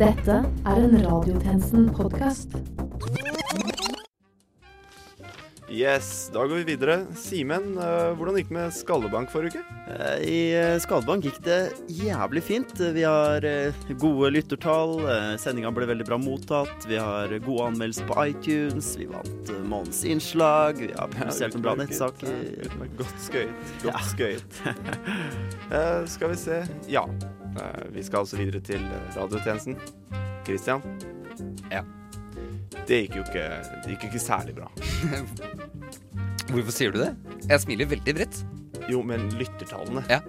Dette 0.00 0.36
er 0.64 0.78
en 0.80 0.94
Radiotjenesten-podkast. 1.04 2.54
Yes, 5.70 6.06
da 6.34 6.42
går 6.50 6.62
vi 6.64 6.72
videre. 6.72 6.96
Simen, 7.14 7.76
eh, 7.78 8.08
hvordan 8.18 8.34
gikk 8.40 8.48
det 8.48 8.56
med 8.56 8.72
Skallebank 8.74 9.30
forrige 9.30 9.60
uke? 9.60 9.76
Eh, 9.92 10.24
I 10.26 10.38
eh, 10.58 10.78
Skallebank 10.82 11.28
gikk 11.28 11.38
det 11.46 11.58
jævlig 11.94 12.42
fint. 12.42 12.72
Vi 12.96 13.04
har 13.06 13.44
gode 14.02 14.32
lyttertall. 14.34 14.96
Sendinga 15.38 15.70
ble 15.76 15.86
veldig 15.92 16.08
bra 16.08 16.18
mottatt. 16.18 16.88
Vi 16.90 16.98
har 16.98 17.30
gode 17.46 17.68
anmeldelser 17.70 18.08
på 18.10 18.18
iTunes. 18.32 18.94
Vi 18.98 19.06
vant 19.12 19.52
månedens 19.62 20.02
innslag. 20.10 20.80
Vi 20.82 20.90
har 20.96 21.12
publisert 21.14 21.54
en 21.54 21.62
bra 21.68 21.76
nettsak. 21.78 22.24
Godt 22.98 23.28
skøyt. 23.28 23.76
Godt 23.84 23.92
Ja. 23.92 24.02
skøyt. 24.10 24.62
Skal 26.16 26.34
vi 26.34 26.40
se 26.48 26.64
Ja. 26.90 27.06
Eh, 27.56 27.86
vi 27.94 28.04
skal 28.06 28.24
altså 28.24 28.38
videre 28.40 28.60
til 28.64 28.84
eh, 28.84 29.08
radiotjenesten. 29.16 29.76
Christian? 30.46 30.84
Ja. 31.72 31.82
Det 32.88 33.04
gikk 33.04 33.18
jo 33.20 33.24
ikke, 33.26 33.44
det 33.84 33.94
gikk 33.94 34.08
ikke 34.10 34.22
særlig 34.22 34.56
bra. 34.56 34.70
Hvorfor 36.50 36.74
sier 36.74 36.94
du 36.94 36.98
det? 37.02 37.12
Jeg 37.46 37.62
smiler 37.62 37.90
veldig 37.90 38.16
bredt. 38.16 38.40
Jo, 38.90 39.02
men 39.06 39.28
lyttertallene 39.38 40.02
Ja. 40.10 40.22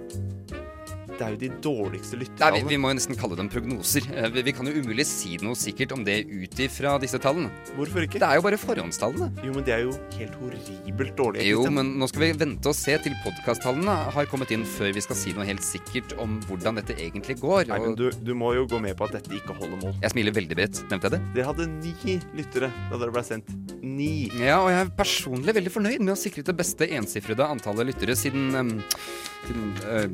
Det 1.22 1.28
er 1.28 1.36
jo 1.36 1.40
de 1.44 1.50
dårligste 1.62 2.18
Nei, 2.18 2.48
vi, 2.56 2.62
vi 2.72 2.78
må 2.82 2.90
jo 2.90 2.98
nesten 2.98 3.18
kalle 3.20 3.36
dem 3.38 3.50
prognoser. 3.52 4.08
Eh, 4.10 4.30
Vi, 4.34 4.42
vi 4.48 4.54
kan 4.58 4.66
jo 4.66 4.74
umulig 4.82 5.06
si 5.06 5.36
noe 5.44 5.54
sikkert 5.60 5.92
om 5.94 6.02
det 6.08 6.16
ut 6.32 6.58
ifra 6.66 6.96
disse 7.02 7.20
tallene. 7.22 7.52
Hvorfor 7.78 8.08
ikke? 8.08 8.18
Det 8.22 8.26
er 8.26 8.40
jo 8.40 8.46
bare 8.48 8.58
forhåndstallene. 8.58 9.28
Jo, 9.46 9.54
men 9.54 9.66
de 9.68 9.74
er 9.76 9.84
jo 9.86 9.94
helt 10.18 10.38
horribelt 10.42 11.14
dårlige. 11.20 11.46
Jo, 11.52 11.68
men 11.70 11.94
nå 12.02 12.08
skal 12.10 12.24
vi 12.26 12.32
vente 12.42 12.72
og 12.72 12.78
se 12.78 12.96
til 13.06 13.14
podkasttallene 13.22 13.96
har 14.16 14.30
kommet 14.32 14.52
inn 14.56 14.66
før 14.66 14.92
vi 14.98 15.04
skal 15.06 15.20
si 15.20 15.36
noe 15.38 15.46
helt 15.46 15.62
sikkert 15.66 16.16
om 16.24 16.40
hvordan 16.50 16.82
dette 16.82 16.98
egentlig 16.98 17.38
går. 17.44 17.70
Nei, 17.70 17.80
men 17.86 17.96
du, 18.00 18.08
du 18.26 18.34
må 18.38 18.54
jo 18.58 18.66
gå 18.72 18.82
med 18.82 18.98
på 18.98 19.06
at 19.10 19.20
dette 19.20 19.38
ikke 19.38 19.54
holder 19.62 19.78
mål. 19.84 19.96
jeg 20.02 20.16
smiler 20.16 20.36
veldig 20.42 20.58
bredt. 20.58 20.82
Nevnte 20.90 21.12
jeg 21.12 21.16
det? 21.20 21.22
Dere 21.38 21.50
hadde 21.52 21.70
ni 21.78 22.18
lyttere 22.42 22.72
da 22.90 22.98
dere 23.02 23.14
ble 23.14 23.26
sendt. 23.30 23.54
Ni. 23.82 24.12
Ja, 24.42 24.58
og 24.64 24.72
jeg 24.74 24.82
er 24.88 24.94
personlig 24.98 25.54
veldig 25.60 25.74
fornøyd 25.78 26.02
med 26.02 26.16
å 26.16 26.20
sikre 26.20 26.44
det 26.50 26.58
beste 26.58 26.90
ensifrede 26.98 27.46
antallet 27.46 27.92
lyttere 27.94 28.18
siden 28.18 28.50
um, 28.58 28.72
Siden 29.42 29.72
eh, 29.90 30.08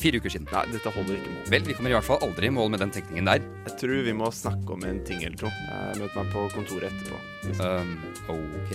fire 0.00 0.20
uker 0.20 0.32
siden. 0.34 0.48
Nei, 0.52 0.64
dette 0.72 0.92
holder 0.94 1.18
ikke 1.18 1.32
mål. 1.32 1.44
Vel, 1.52 1.66
vi 1.68 1.76
kommer 1.78 1.92
i 1.92 1.96
hvert 1.96 2.06
fall 2.08 2.24
aldri 2.26 2.50
i 2.50 2.54
mål 2.54 2.72
med 2.74 2.82
den 2.84 2.92
tekningen 2.94 3.30
der. 3.30 3.46
Jeg 3.68 3.76
tror 3.80 4.02
vi 4.08 4.14
må 4.16 4.30
snakke 4.34 4.76
om 4.76 4.84
en 4.88 5.00
ting 5.08 5.24
eller 5.24 5.38
to. 5.40 5.52
Møter 6.00 6.18
meg 6.20 6.32
på 6.34 6.44
kontoret 6.54 6.90
etterpå. 6.90 7.20
Um, 7.60 7.90
ok 8.32 8.70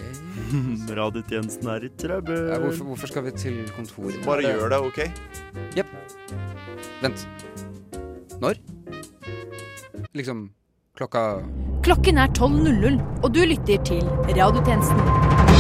Radiotjenesten 1.00 1.72
er 1.74 1.88
i 1.88 1.90
trøbbel. 1.98 2.52
ja, 2.52 2.60
hvorfor, 2.62 2.92
hvorfor 2.92 3.10
skal 3.10 3.26
vi 3.26 3.34
til 3.34 3.58
kontoret? 3.76 4.20
Bare 4.28 4.46
gjør 4.46 4.76
det, 4.76 4.82
OK? 4.92 5.00
Vent. 7.02 7.26
Når? 8.40 8.62
Liksom 10.16 10.50
klokka 11.00 11.42
Klokken 11.84 12.20
er 12.20 12.28
12.00, 12.36 13.00
og 13.24 13.34
du 13.34 13.42
lytter 13.48 13.84
til 13.88 14.04
Radiotjenesten. 14.36 15.59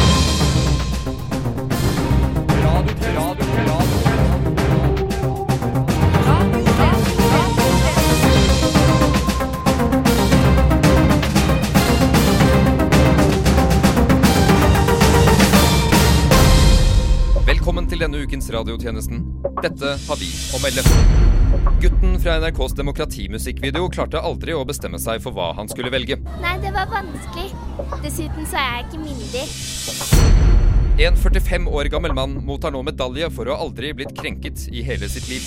Til 18.49 18.57
denne 18.57 18.73
ukens 18.73 18.89
radiotjenesten. 18.99 19.21
Dette 19.61 19.95
har 20.07 20.17
vi 20.19 20.29
å 20.53 20.59
melde. 20.63 20.83
Gutten 21.81 22.19
fra 22.21 22.37
NRKs 22.39 22.75
demokratimusikkvideo 22.77 23.89
klarte 23.93 24.21
aldri 24.21 24.53
å 24.53 24.65
bestemme 24.67 24.99
seg 24.99 25.21
for 25.23 25.35
hva 25.35 25.53
han 25.57 25.69
skulle 25.69 25.91
velge. 25.93 26.19
Nei, 26.41 26.57
det 26.61 26.73
var 26.73 26.89
vanskelig. 26.91 27.51
Dessuten 28.03 28.47
så 28.49 28.59
er 28.59 28.79
jeg 28.79 28.87
ikke 28.87 29.03
myndig. 29.05 29.45
En 30.99 31.15
45 31.15 31.69
år 31.71 31.89
gammel 31.93 32.13
mann 32.13 32.39
mottar 32.45 32.73
nå 32.75 32.81
medalje 32.83 33.29
for 33.31 33.47
å 33.47 33.59
aldri 33.67 33.93
blitt 33.95 34.15
krenket 34.17 34.67
i 34.73 34.83
hele 34.83 35.09
sitt 35.09 35.29
liv. 35.31 35.45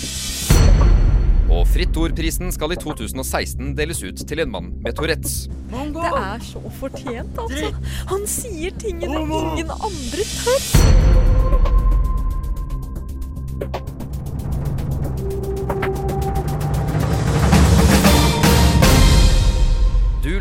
Og 1.53 1.67
Fritt 1.69 1.93
Ord-prisen 1.99 2.49
skal 2.55 2.73
i 2.73 2.79
2016 2.81 3.75
deles 3.77 4.01
ut 4.01 4.23
til 4.25 4.41
en 4.41 4.49
mann 4.49 4.71
med 4.81 4.95
Tourettes. 4.97 5.43
Det 5.69 6.07
er 6.09 6.41
så 6.47 6.63
fortjent, 6.79 7.37
altså. 7.37 7.69
Han 8.09 8.25
sier 8.29 8.73
tingene 8.81 9.21
ingen 9.27 9.69
andre 9.75 10.25
tør. 10.33 11.62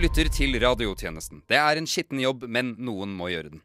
Lytter 0.02 0.26
til 0.34 0.56
radiotjenesten. 0.58 1.44
Det 1.46 1.54
er 1.54 1.78
en 1.78 1.86
skitten 1.86 2.18
jobb, 2.18 2.48
men 2.50 2.72
noen 2.82 3.12
må 3.14 3.28
gjøre 3.30 3.52
den. 3.52 3.60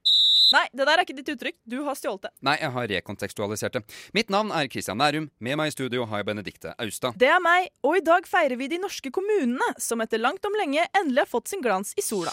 Nei, 0.53 0.63
det 0.69 0.85
der 0.85 0.93
er 0.93 1.03
ikke 1.03 1.15
ditt 1.17 1.31
uttrykk. 1.33 1.55
Du 1.65 1.79
har 1.87 1.97
stjålet 1.97 2.27
det. 2.27 2.31
Nei, 2.45 2.53
jeg 2.61 2.71
har 2.75 2.89
rekontekstualisert 2.91 3.79
det. 3.79 3.81
Mitt 4.15 4.29
navn 4.31 4.53
er 4.55 4.69
Christian 4.71 5.01
Nærum. 5.01 5.31
Med 5.43 5.57
meg 5.59 5.71
i 5.71 5.73
studio 5.73 6.05
har 6.07 6.21
jeg 6.21 6.29
Benedikte 6.29 6.75
Austad. 6.77 7.17
Det 7.17 7.31
er 7.33 7.41
meg, 7.43 7.71
og 7.81 7.97
i 7.97 8.05
dag 8.05 8.29
feirer 8.29 8.59
vi 8.59 8.69
de 8.69 8.79
norske 8.83 9.11
kommunene, 9.11 9.73
som 9.81 10.03
etter 10.05 10.21
langt 10.21 10.45
om 10.45 10.61
lenge 10.61 10.85
endelig 10.93 11.25
har 11.25 11.33
fått 11.33 11.51
sin 11.51 11.65
glans 11.65 11.97
i 11.97 12.05
sola. 12.05 12.31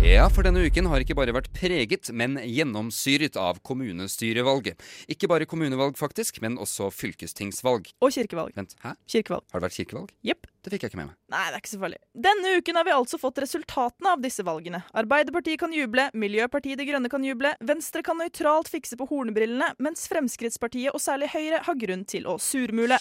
Ja, 0.00 0.30
for 0.32 0.40
denne 0.40 0.62
uken 0.64 0.86
har 0.88 1.02
ikke 1.04 1.12
bare 1.12 1.32
vært 1.36 1.50
preget, 1.52 2.08
men 2.16 2.38
gjennomsyret 2.40 3.34
av 3.36 3.58
kommunestyrevalget. 3.68 4.80
Ikke 5.12 5.28
bare 5.28 5.44
kommunevalg, 5.44 5.98
faktisk, 6.00 6.38
men 6.40 6.56
også 6.56 6.88
fylkestingsvalg. 6.88 7.90
Og 8.00 8.14
kirkevalg. 8.16 8.54
Vent, 8.56 8.72
hæ? 8.80 8.94
Kirkevalg. 9.12 9.44
Har 9.52 9.60
det 9.60 9.68
vært 9.68 9.76
kirkevalg? 9.76 10.14
Jepp. 10.24 10.48
Det 10.64 10.72
fikk 10.72 10.86
jeg 10.86 10.92
ikke 10.94 11.02
med 11.02 11.10
meg. 11.10 11.18
Nei, 11.36 11.44
det 11.44 11.52
er 11.52 11.60
ikke 11.60 11.72
så 11.74 11.82
farlig. 11.84 12.00
Denne 12.28 12.56
uken 12.56 12.80
har 12.80 12.88
vi 12.88 12.96
altså 12.96 13.20
fått 13.20 13.42
resultatene 13.44 14.16
av 14.16 14.24
disse 14.24 14.44
valgene. 14.48 14.82
Arbeiderpartiet 15.04 15.60
kan 15.60 15.76
juble, 15.76 16.08
Miljøpartiet 16.16 16.80
De 16.80 16.88
Grønne 16.88 17.12
kan 17.12 17.24
juble, 17.24 17.52
Venstre 17.60 18.04
kan 18.04 18.20
nøytralt 18.20 18.72
fikse 18.72 18.96
på 18.96 19.08
hornbrillene, 19.12 19.74
mens 19.84 20.08
Fremskrittspartiet 20.08 20.96
og 20.96 21.04
særlig 21.04 21.28
Høyre 21.36 21.60
har 21.68 21.80
grunn 21.84 22.08
til 22.08 22.24
å 22.24 22.40
surmule. 22.40 22.96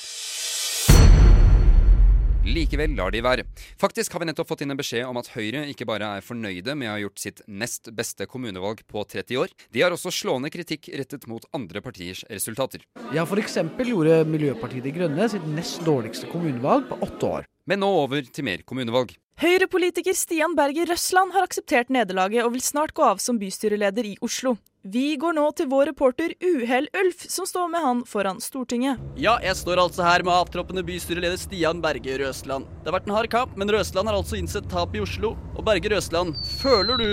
Likevel 2.47 2.94
lar 2.95 3.11
de 3.11 3.19
være. 3.19 3.44
Faktisk 3.79 4.13
har 4.16 4.23
vi 4.23 4.29
nettopp 4.29 4.47
fått 4.47 4.61
inn 4.63 4.72
en 4.72 4.79
beskjed 4.79 5.03
om 5.03 5.17
at 5.19 5.27
Høyre 5.33 5.66
ikke 5.73 5.88
bare 5.89 6.07
er 6.17 6.23
fornøyde 6.23 6.75
med 6.79 6.88
å 6.88 6.94
ha 6.94 7.01
gjort 7.01 7.19
sitt 7.19 7.41
nest 7.51 7.91
beste 7.95 8.29
kommunevalg 8.31 8.85
på 8.88 9.03
30 9.03 9.41
år, 9.41 9.51
de 9.75 9.83
har 9.83 9.91
også 9.91 10.13
slående 10.16 10.51
kritikk 10.53 10.88
rettet 10.95 11.27
mot 11.27 11.44
andre 11.51 11.83
partiers 11.83 12.23
resultater. 12.31 12.85
Ja, 13.11 13.25
f.eks. 13.27 13.59
gjorde 13.83 14.22
Miljøpartiet 14.29 14.88
De 14.88 14.95
Grønne 14.95 15.27
sitt 15.31 15.47
nest 15.51 15.83
dårligste 15.83 16.31
kommunevalg 16.31 16.88
på 16.88 17.01
åtte 17.09 17.33
år. 17.41 17.50
Men 17.69 17.83
nå 17.83 17.91
over 18.05 18.23
til 18.23 18.47
mer 18.47 18.63
kommunevalg. 18.66 19.11
Høyre-politiker 19.39 20.11
Stian 20.19 20.51
Berger 20.51 20.89
Røsland 20.91 21.31
har 21.31 21.45
akseptert 21.45 21.88
nederlaget 21.95 22.44
og 22.44 22.57
vil 22.57 22.63
snart 22.66 22.91
gå 22.91 23.05
av 23.07 23.22
som 23.23 23.38
bystyreleder 23.39 24.09
i 24.09 24.17
Oslo. 24.19 24.57
Vi 24.83 25.13
går 25.22 25.38
nå 25.38 25.45
til 25.55 25.69
vår 25.72 25.94
reporter 25.94 26.33
Uhell 26.44 26.89
Ulf, 27.00 27.23
som 27.31 27.47
står 27.47 27.69
med 27.72 27.85
han 27.85 28.01
foran 28.03 28.44
Stortinget. 28.44 29.00
Ja, 29.16 29.38
jeg 29.39 29.55
står 29.55 29.79
altså 29.85 30.03
her 30.03 30.27
med 30.27 30.35
avtroppende 30.35 30.83
bystyreleder 30.83 31.39
Stian 31.39 31.79
Berge 31.79 32.19
Røsland. 32.19 32.67
Det 32.83 32.91
har 32.91 32.97
vært 32.97 33.07
en 33.07 33.16
hard 33.16 33.31
kamp, 33.31 33.55
men 33.55 33.72
Røsland 33.72 34.11
har 34.11 34.19
altså 34.19 34.35
innsett 34.41 34.67
tap 34.67 35.00
i 35.00 35.05
Oslo. 35.07 35.38
Og 35.56 35.63
Berge 35.71 35.95
Røsland, 35.95 36.35
føler 36.59 37.00
du 37.00 37.07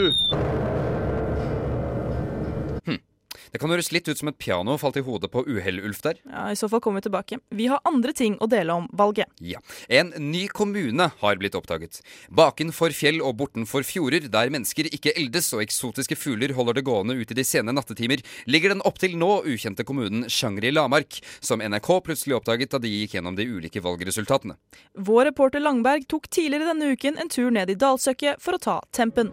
Det 3.56 3.62
kan 3.62 3.72
høres 3.72 3.88
litt 3.88 4.04
ut 4.04 4.18
som 4.20 4.28
et 4.28 4.36
piano 4.36 4.74
falt 4.76 4.98
i 5.00 5.02
hodet 5.06 5.30
på 5.32 5.40
Uhell-Ulf 5.48 6.02
der. 6.04 6.18
Ja, 6.28 6.42
I 6.52 6.58
så 6.60 6.68
fall 6.68 6.82
kommer 6.84 7.00
vi 7.00 7.06
tilbake. 7.06 7.38
Vi 7.56 7.70
har 7.70 7.80
andre 7.88 8.12
ting 8.12 8.34
å 8.44 8.48
dele 8.52 8.74
om 8.76 8.84
valget. 8.92 9.32
Ja. 9.40 9.62
En 9.88 10.10
ny 10.20 10.42
kommune 10.52 11.06
har 11.22 11.40
blitt 11.40 11.56
oppdaget. 11.56 12.02
Bakenfor 12.28 12.92
fjell 12.92 13.22
og 13.24 13.38
bortenfor 13.40 13.86
fjorder, 13.88 14.28
der 14.28 14.52
mennesker 14.52 14.90
ikke 14.92 15.16
eldes 15.16 15.48
og 15.56 15.64
eksotiske 15.64 16.20
fugler 16.20 16.52
holder 16.52 16.76
det 16.76 16.84
gående 16.84 17.16
ut 17.16 17.32
i 17.32 17.40
de 17.40 17.48
sene 17.48 17.72
nattetimer, 17.72 18.20
ligger 18.44 18.76
den 18.76 18.84
opptil 18.84 19.16
nå 19.16 19.32
ukjente 19.48 19.88
kommunen 19.88 20.28
Shangri-Lamark, 20.28 21.22
som 21.40 21.64
NRK 21.64 21.94
plutselig 22.10 22.36
oppdaget 22.36 22.76
da 22.76 22.84
de 22.84 22.92
gikk 22.92 23.16
gjennom 23.16 23.40
de 23.40 23.48
ulike 23.48 23.80
valgresultatene. 23.80 24.60
Vår 25.00 25.30
reporter 25.32 25.64
Langberg 25.64 26.04
tok 26.12 26.28
tidligere 26.28 26.74
denne 26.74 26.92
uken 26.92 27.16
en 27.16 27.32
tur 27.32 27.48
ned 27.48 27.72
i 27.72 27.80
dalsøkket 27.80 28.36
for 28.36 28.60
å 28.60 28.66
ta 28.68 28.82
tempen. 28.92 29.32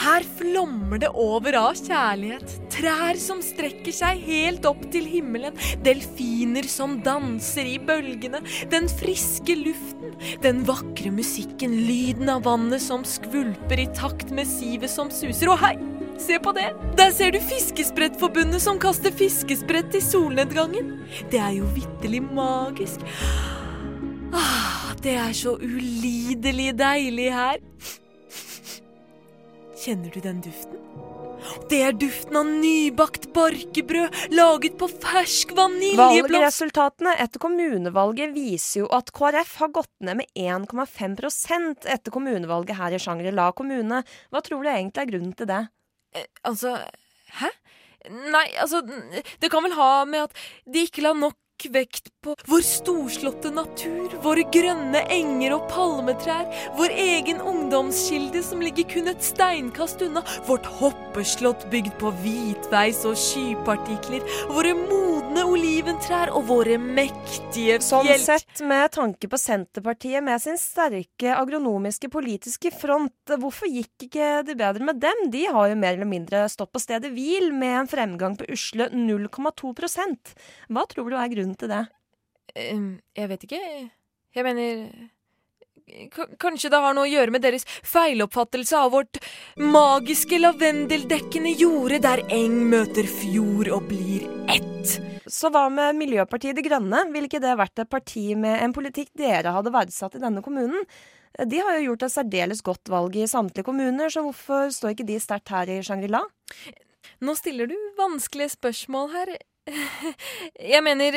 Her 0.00 0.24
flommer 0.38 1.00
det 1.02 1.10
over 1.12 1.56
av 1.60 1.74
kjærlighet. 1.76 2.54
Trær 2.72 3.18
som 3.20 3.42
strekker 3.44 3.92
seg 3.92 4.22
helt 4.24 4.64
opp 4.68 4.86
til 4.94 5.04
himmelen. 5.04 5.56
Delfiner 5.84 6.64
som 6.72 6.96
danser 7.04 7.68
i 7.68 7.76
bølgene. 7.84 8.40
Den 8.72 8.88
friske 8.88 9.58
luften. 9.60 10.16
Den 10.40 10.64
vakre 10.68 11.12
musikken. 11.12 11.76
Lyden 11.84 12.32
av 12.32 12.46
vannet 12.48 12.80
som 12.80 13.04
skvulper 13.04 13.84
i 13.84 13.90
takt 13.96 14.32
med 14.32 14.48
sivet 14.48 14.92
som 14.92 15.12
suser. 15.12 15.52
Og 15.52 15.60
hei! 15.60 15.74
Se 16.20 16.40
på 16.40 16.52
det! 16.56 16.70
Der 16.96 17.12
ser 17.16 17.36
du 17.36 17.40
Fiskesprettforbundet 17.44 18.60
som 18.64 18.80
kaster 18.80 19.12
fiskesprett 19.12 19.94
i 19.96 20.02
solnedgangen. 20.04 20.94
Det 21.32 21.40
er 21.40 21.54
jo 21.60 21.68
vitterlig 21.76 22.24
magisk. 22.24 23.04
Ah, 24.32 24.92
det 25.04 25.16
er 25.20 25.32
så 25.36 25.56
ulidelig 25.60 26.72
deilig 26.80 27.32
her. 27.36 27.64
Kjenner 29.80 30.12
du 30.12 30.20
den 30.20 30.42
duften? 30.44 30.76
Det 31.70 31.78
er 31.80 31.94
duften 31.96 32.36
av 32.36 32.48
nybakt 32.48 33.30
barkebrød 33.32 34.16
laget 34.36 34.74
på 34.80 34.88
fersk 34.92 35.54
vaniljeblomst. 35.56 36.26
Valgresultatene 36.28 37.14
etter 37.24 37.40
kommunevalget 37.40 38.34
viser 38.34 38.82
jo 38.82 38.90
at 38.92 39.08
KrF 39.16 39.54
har 39.62 39.72
gått 39.78 39.92
ned 40.04 40.20
med 40.20 40.28
1,5% 40.36 41.88
etter 41.88 42.12
kommunevalget 42.12 42.76
her 42.76 42.92
i 42.92 43.00
Shangri-La 43.00 43.50
kommune. 43.56 44.02
Hva 44.28 44.44
tror 44.44 44.60
du 44.60 44.68
egentlig 44.68 45.06
er 45.06 45.12
grunnen 45.14 45.32
til 45.38 45.48
det? 45.48 45.62
Eh, 46.12 46.28
altså 46.44 46.76
Hæ? 47.40 47.48
Nei, 48.10 48.46
altså 48.58 48.80
Det 48.82 49.50
kan 49.52 49.62
vel 49.64 49.76
ha 49.76 50.04
med 50.08 50.28
at 50.28 50.38
de 50.68 50.84
ikke 50.88 51.04
la 51.04 51.12
nok 51.16 51.36
vekt 51.68 52.08
på 52.24 52.34
vår 52.48 52.64
storslåtte 52.64 53.50
natur, 53.54 54.12
våre 54.24 54.44
grønne 54.52 55.02
enger 55.12 55.54
og 55.56 55.66
palmetrær, 55.72 56.48
vår 56.78 56.94
egen 57.04 57.40
ungdomskilde 57.40 58.42
som 58.44 58.62
ligger 58.64 58.88
kun 58.90 59.10
et 59.12 59.24
steinkast 59.24 60.02
unna, 60.04 60.22
vårt 60.48 60.68
hoppeslott 60.80 61.66
bygd 61.72 61.94
på 62.00 62.12
hvitveis 62.22 63.02
og 63.08 63.16
skypartikler, 63.20 64.24
våre 64.52 64.74
modne 64.76 65.44
oliventrær 65.48 66.32
og 66.36 66.48
våre 66.50 66.78
mektige 66.80 67.78
Sånn 67.84 68.08
sett, 68.20 68.60
med 68.66 68.92
tanke 68.94 69.28
på 69.30 69.38
Senterpartiet 69.40 70.22
med 70.24 70.42
sin 70.42 70.58
sterke 70.60 71.32
agronomiske 71.36 72.10
politiske 72.12 72.72
front, 72.74 73.34
hvorfor 73.40 73.70
gikk 73.70 74.06
ikke 74.08 74.30
det 74.46 74.56
bedre 74.60 74.84
med 74.86 75.00
dem? 75.02 75.26
De 75.32 75.46
har 75.48 75.70
jo 75.70 75.78
mer 75.78 75.96
eller 75.96 76.08
mindre 76.08 76.44
stått 76.52 76.72
på 76.74 76.82
stedet 76.82 77.12
hvil 77.14 77.50
med 77.56 77.82
en 77.82 77.90
fremgang 77.90 78.36
på 78.38 78.48
usle 78.52 78.90
0,2% 78.94 80.34
Hva 80.70 80.84
tror 80.90 81.10
du 81.10 81.16
er 81.18 81.32
grunnen 81.32 81.49
til 81.58 81.72
det? 81.72 81.84
Jeg 82.54 83.30
vet 83.30 83.46
ikke. 83.46 83.62
Jeg 84.34 84.46
mener 84.46 84.90
K 86.10 86.26
Kanskje 86.38 86.70
det 86.70 86.78
har 86.82 86.94
noe 86.94 87.08
å 87.08 87.10
gjøre 87.10 87.34
med 87.34 87.42
deres 87.42 87.64
feiloppfattelse 87.66 88.78
av 88.78 88.92
vårt 88.94 89.18
magiske 89.58 90.38
lavendeldekkende 90.38 91.54
jorde 91.58 91.98
der 92.04 92.22
eng 92.30 92.60
møter 92.70 93.08
fjord 93.10 93.70
og 93.74 93.88
blir 93.90 94.26
ett. 94.52 94.98
Så 95.30 95.50
hva 95.50 95.64
med 95.72 95.98
Miljøpartiet 95.98 96.58
De 96.58 96.62
Grønne? 96.66 97.04
Ville 97.10 97.30
ikke 97.30 97.42
det 97.42 97.56
vært 97.58 97.82
et 97.82 97.90
parti 97.90 98.28
med 98.38 98.62
en 98.64 98.74
politikk 98.74 99.10
dere 99.18 99.54
hadde 99.54 99.74
verdsatt 99.74 100.14
i 100.18 100.22
denne 100.22 100.42
kommunen? 100.46 100.86
De 101.46 101.60
har 101.62 101.78
jo 101.78 101.90
gjort 101.90 102.06
et 102.06 102.14
særdeles 102.14 102.62
godt 102.66 102.90
valg 102.90 103.14
i 103.16 103.28
samtlige 103.30 103.66
kommuner, 103.66 104.10
så 104.10 104.24
hvorfor 104.26 104.72
står 104.74 104.96
ikke 104.96 105.06
de 105.06 105.18
sterkt 105.22 105.52
her 105.54 105.70
i 105.70 105.78
Shangri-La? 105.86 106.24
Nå 107.22 107.34
stiller 107.38 107.70
du 107.70 107.76
vanskelige 107.98 108.56
spørsmål 108.56 109.12
her. 109.14 109.32
Jeg 110.72 110.82
mener, 110.84 111.16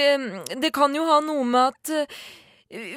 det 0.62 0.72
kan 0.76 0.94
jo 0.96 1.06
ha 1.08 1.20
noe 1.24 1.44
med 1.48 1.72
at 1.74 1.92
eh, 2.04 2.24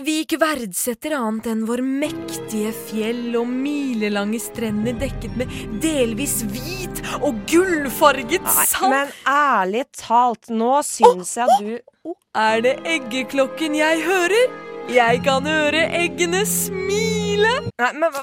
vi 0.06 0.18
ikke 0.24 0.38
verdsetter 0.40 1.12
annet 1.18 1.46
enn 1.52 1.64
vår 1.68 1.82
mektige 1.84 2.70
fjell 2.88 3.34
og 3.40 3.48
milelange 3.52 4.40
strender 4.40 4.96
dekket 5.00 5.36
med 5.36 5.52
delvis 5.84 6.38
hvit 6.48 7.02
og 7.20 7.42
gullfarget 7.50 8.46
sand. 8.66 8.88
Men 8.94 9.12
ærlig 9.28 9.84
talt, 10.00 10.48
nå 10.50 10.78
syns 10.86 11.34
jeg 11.36 11.46
at 11.46 11.60
du 11.60 12.14
Er 12.36 12.62
det 12.64 12.76
eggeklokken 12.88 13.76
jeg 13.76 14.00
hører? 14.06 14.56
Jeg 14.92 15.22
kan 15.26 15.44
høre 15.48 15.80
eggene 15.98 16.44
smile. 16.46 17.56
Nei, 17.80 17.92
men 17.98 18.12
hva 18.14 18.22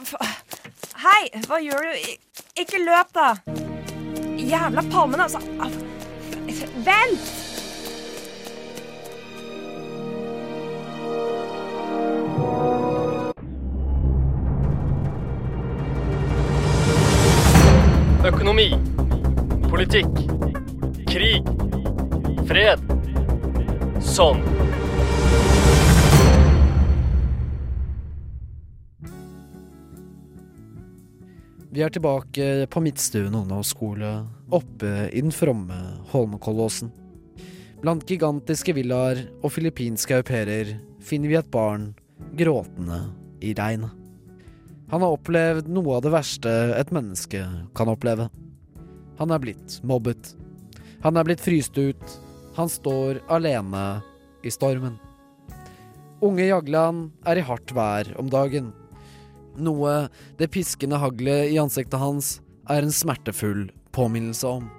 Hei, 1.04 1.24
hva 1.50 1.58
gjør 1.60 1.84
du? 1.84 2.06
Ik- 2.14 2.44
Ikke 2.64 2.80
løp, 2.80 3.10
da! 3.18 3.34
Jævla 4.40 4.84
palmen, 4.94 5.20
altså. 5.26 5.42
Vent! 6.64 7.20
Økonomi. 18.26 18.70
Politikk. 19.68 20.08
Krig. 21.12 21.44
Fred. 22.48 22.80
Sånn. 24.00 24.40
Vi 31.74 31.82
er 31.82 31.90
tilbake 31.90 32.68
på 32.70 32.82
Midtstuen 32.86 33.34
ungdomsskole, 33.34 34.10
oppe 34.54 35.10
i 35.12 35.22
den 35.22 35.34
fromme 35.34 35.78
Holmenkollåsen. 36.12 36.92
Blant 37.84 38.08
gigantiske 38.08 38.76
villaer 38.78 39.26
og 39.42 39.52
filippinske 39.52 40.16
au 40.20 40.24
pairer 40.24 40.76
finner 41.04 41.32
vi 41.32 41.38
et 41.40 41.50
barn 41.52 41.90
gråtende 42.40 43.02
i 43.44 43.52
regnet. 43.58 43.92
Han 44.94 45.02
har 45.02 45.16
opplevd 45.16 45.68
noe 45.74 45.98
av 45.98 46.06
det 46.06 46.14
verste 46.14 46.54
et 46.78 46.94
menneske 46.94 47.42
kan 47.76 47.92
oppleve. 47.92 48.30
Han 49.20 49.34
er 49.34 49.42
blitt 49.42 49.80
mobbet. 49.84 50.36
Han 51.04 51.18
er 51.18 51.28
blitt 51.28 51.44
fryst 51.44 51.78
ut. 51.82 52.16
Han 52.56 52.70
står 52.70 53.24
alene 53.34 53.84
i 54.46 54.54
stormen. 54.54 55.00
Unge 56.24 56.46
Jagland 56.48 57.10
er 57.28 57.42
i 57.42 57.46
hardt 57.46 57.74
vær 57.76 58.14
om 58.22 58.30
dagen. 58.32 58.72
Noe 59.60 60.08
det 60.40 60.54
piskende 60.54 61.02
haglet 61.02 61.52
i 61.52 61.60
ansiktet 61.62 62.00
hans 62.00 62.38
er 62.72 62.86
en 62.86 62.96
smertefull 62.96 63.68
påminnelse 63.94 64.48
om. 64.48 64.70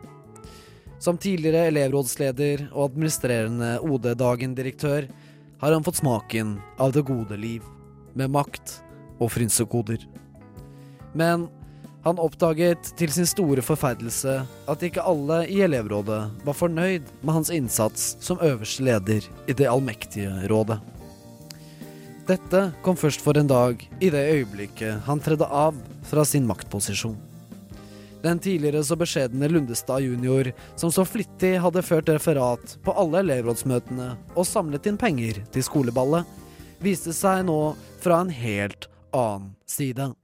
Som 0.99 1.19
tidligere 1.21 1.69
elevrådsleder 1.71 2.69
og 2.73 2.91
administrerende 2.91 3.77
OD-dagen-direktør 3.85 5.09
har 5.61 5.73
han 5.73 5.85
fått 5.85 6.01
smaken 6.01 6.57
av 6.81 6.95
det 6.97 7.05
gode 7.09 7.37
liv, 7.41 7.65
med 8.15 8.31
makt 8.31 8.79
og 9.19 9.33
frynsegoder. 9.35 10.03
Men 11.15 11.49
han 12.05 12.21
oppdaget 12.21 12.91
til 12.99 13.13
sin 13.15 13.27
store 13.29 13.63
forferdelse 13.65 14.35
at 14.69 14.83
ikke 14.85 15.05
alle 15.09 15.39
i 15.49 15.63
elevrådet 15.65 16.21
var 16.45 16.57
fornøyd 16.59 17.07
med 17.23 17.33
hans 17.33 17.53
innsats 17.55 18.11
som 18.21 18.43
øverste 18.45 18.85
leder 18.85 19.25
i 19.49 19.57
det 19.57 19.71
allmektige 19.71 20.33
rådet. 20.53 20.81
Dette 22.29 22.61
kom 22.85 22.97
først 22.97 23.25
for 23.25 23.37
en 23.37 23.49
dag 23.49 23.81
i 24.01 24.09
det 24.13 24.25
øyeblikket 24.35 25.05
han 25.09 25.21
tredde 25.21 25.49
av 25.49 25.77
fra 26.09 26.25
sin 26.29 26.47
maktposisjon. 26.49 27.17
Den 28.25 28.39
tidligere 28.41 28.81
så 28.85 28.97
beskjedne 28.97 29.49
Lundestad 29.53 30.01
junior, 30.01 30.49
som 30.81 30.93
så 30.93 31.05
flittig 31.05 31.61
hadde 31.61 31.83
ført 31.85 32.09
referat 32.09 32.79
på 32.85 32.93
alle 32.97 33.19
elevrådsmøtene 33.21 34.17
og 34.33 34.47
samlet 34.49 34.87
inn 34.89 34.97
penger 35.01 35.45
til 35.53 35.63
skoleballet, 35.67 36.25
viste 36.81 37.13
seg 37.13 37.45
nå 37.45 37.77
fra 38.01 38.21
en 38.25 38.31
helt 38.33 38.89
annen 39.13 39.53
side. 39.69 40.15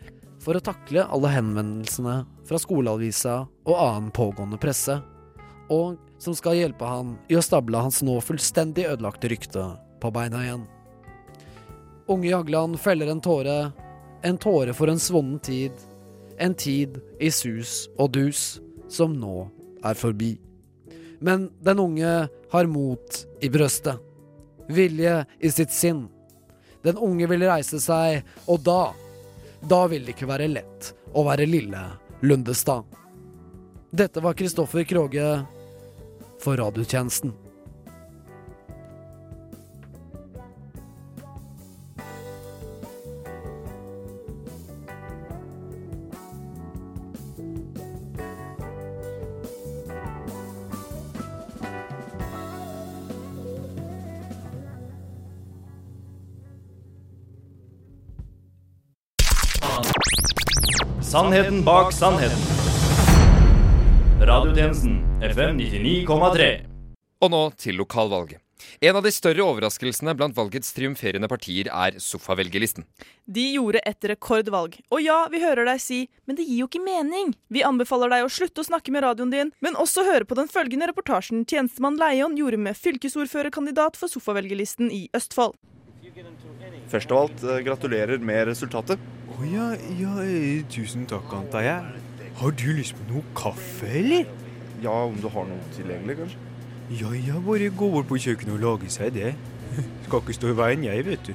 for 0.40 0.56
å 0.56 0.62
takle 0.62 1.02
alle 1.02 1.32
henvendelsene 1.34 2.20
fra 2.46 2.60
skoleavisa 2.62 3.40
og 3.66 3.74
annen 3.74 4.12
pågående 4.14 4.60
presse, 4.62 5.00
og 5.72 5.98
som 6.22 6.36
skal 6.38 6.60
hjelpe 6.60 6.86
han 6.86 7.16
i 7.26 7.36
å 7.36 7.42
stable 7.44 7.82
hans 7.82 8.04
nå 8.06 8.20
fullstendig 8.22 8.86
ødelagte 8.92 9.34
rykte 9.34 9.66
på 10.00 10.14
beina 10.14 10.46
igjen. 10.46 10.64
Unge 12.06 12.28
Jagland 12.28 12.80
feller 12.80 13.06
en 13.06 13.20
tåre, 13.20 13.72
en 14.22 14.38
tåre 14.38 14.74
for 14.74 14.88
en 14.88 14.98
svonnen 14.98 15.38
tid, 15.38 15.72
en 16.38 16.54
tid 16.54 17.00
i 17.20 17.30
sus 17.30 17.88
og 17.98 18.12
dus 18.14 18.60
som 18.88 19.16
nå 19.18 19.48
er 19.84 19.98
forbi. 19.98 20.36
Men 21.18 21.48
den 21.64 21.80
unge 21.82 22.12
har 22.52 22.68
mot 22.70 23.18
i 23.42 23.50
brøstet, 23.50 23.98
vilje 24.68 25.24
i 25.40 25.50
sitt 25.50 25.74
sinn. 25.74 26.04
Den 26.86 27.00
unge 27.02 27.26
vil 27.26 27.46
reise 27.48 27.80
seg, 27.82 28.22
og 28.46 28.62
da 28.62 28.94
Da 29.66 29.86
vil 29.88 30.04
det 30.04 30.12
ikke 30.12 30.28
være 30.28 30.46
lett 30.52 30.90
å 31.16 31.24
være 31.26 31.46
lille 31.48 31.80
Lundestad. 32.22 32.84
Dette 33.90 34.20
var 34.20 34.36
Kristoffer 34.36 34.84
Kroge 34.84 35.24
for 36.38 36.60
radiotjenesten. 36.60 37.32
Sannheten 61.06 61.64
bak 61.64 61.92
sannheten. 61.92 62.38
Radiotjenesten 64.20 64.96
FM 65.22 65.60
99,3. 65.60 66.46
Og 67.22 67.30
nå 67.30 67.42
til 67.62 67.78
lokalvalget. 67.78 68.40
En 68.82 68.98
av 68.98 69.06
de 69.06 69.12
større 69.14 69.44
overraskelsene 69.46 70.16
blant 70.18 70.34
valgets 70.34 70.74
triumferende 70.74 71.28
partier 71.30 71.70
er 71.70 72.00
sofavelgerlisten. 72.02 72.88
De 73.22 73.44
gjorde 73.52 73.84
et 73.86 74.08
rekordvalg. 74.10 74.80
Og 74.90 75.04
ja, 75.04 75.20
vi 75.30 75.44
hører 75.44 75.70
deg 75.70 75.78
si, 75.84 76.00
men 76.26 76.40
det 76.40 76.48
gir 76.48 76.64
jo 76.64 76.68
ikke 76.72 76.82
mening. 76.82 77.36
Vi 77.54 77.62
anbefaler 77.62 78.10
deg 78.10 78.26
å 78.26 78.32
slutte 78.40 78.64
å 78.64 78.68
snakke 78.72 78.90
med 78.90 79.06
radioen 79.06 79.30
din, 79.30 79.54
men 79.62 79.78
også 79.78 80.08
høre 80.10 80.26
på 80.26 80.40
den 80.40 80.50
følgende 80.50 80.90
reportasjen 80.90 81.46
tjenestemann 81.46 82.02
Leion 82.02 82.34
gjorde 82.34 82.58
med 82.66 82.82
fylkesordførerkandidat 82.82 83.94
for 83.94 84.10
sofavelgerlisten 84.10 84.90
i 84.90 85.04
Østfold. 85.14 85.54
Først 86.90 87.10
av 87.10 87.24
alt, 87.24 87.42
eh, 87.42 87.62
gratulerer 87.66 88.18
med 88.22 88.46
resultatet. 88.46 88.98
Å 89.36 89.46
ja, 89.50 89.70
ja, 89.98 90.12
eh, 90.22 90.62
tusen 90.70 91.06
takk, 91.06 91.32
antar 91.34 91.62
jeg. 91.62 92.02
Har 92.36 92.50
du 92.52 92.66
lyst 92.76 92.94
på 92.94 93.06
noe 93.10 93.24
kaffe, 93.34 93.88
eller? 93.88 94.26
Ja, 94.82 94.92
om 94.92 95.16
du 95.20 95.28
har 95.28 95.46
noe 95.48 95.72
tilgjengelig, 95.74 96.18
kanskje? 96.20 96.38
Ja, 97.00 97.10
ja, 97.10 97.40
bare 97.40 97.70
gå 97.70 97.90
bort 97.90 98.06
på 98.06 98.18
kjøkkenet 98.22 98.54
og 98.54 98.60
lage 98.62 98.90
seg 98.90 99.12
det. 99.14 99.34
Skal 100.06 100.20
ikke 100.20 100.36
stå 100.36 100.52
i 100.52 100.56
veien, 100.60 100.84
jeg, 100.84 101.04
vet 101.04 101.26
du. 101.26 101.34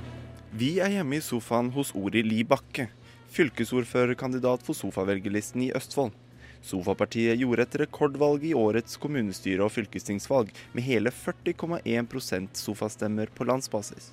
Vi 0.53 0.79
er 0.79 0.93
hjemme 0.95 1.17
i 1.17 1.23
sofaen 1.25 1.71
hos 1.75 1.91
Ori 1.95 2.23
Li 2.23 2.43
Bakke, 2.43 2.87
fylkesordførerkandidat 3.35 4.63
for 4.63 4.77
sofavelgerlisten 4.77 5.67
i 5.67 5.71
Østfold. 5.75 6.15
Sofapartiet 6.61 7.39
gjorde 7.41 7.65
et 7.65 7.77
rekordvalg 7.81 8.43
i 8.45 8.53
årets 8.53 8.95
kommunestyre- 9.01 9.65
og 9.65 9.73
fylkestingsvalg, 9.73 10.51
med 10.73 10.83
hele 10.85 11.11
40,1% 11.11 12.61
sofastemmer 12.61 13.31
på 13.35 13.47
landsbasis. 13.49 14.11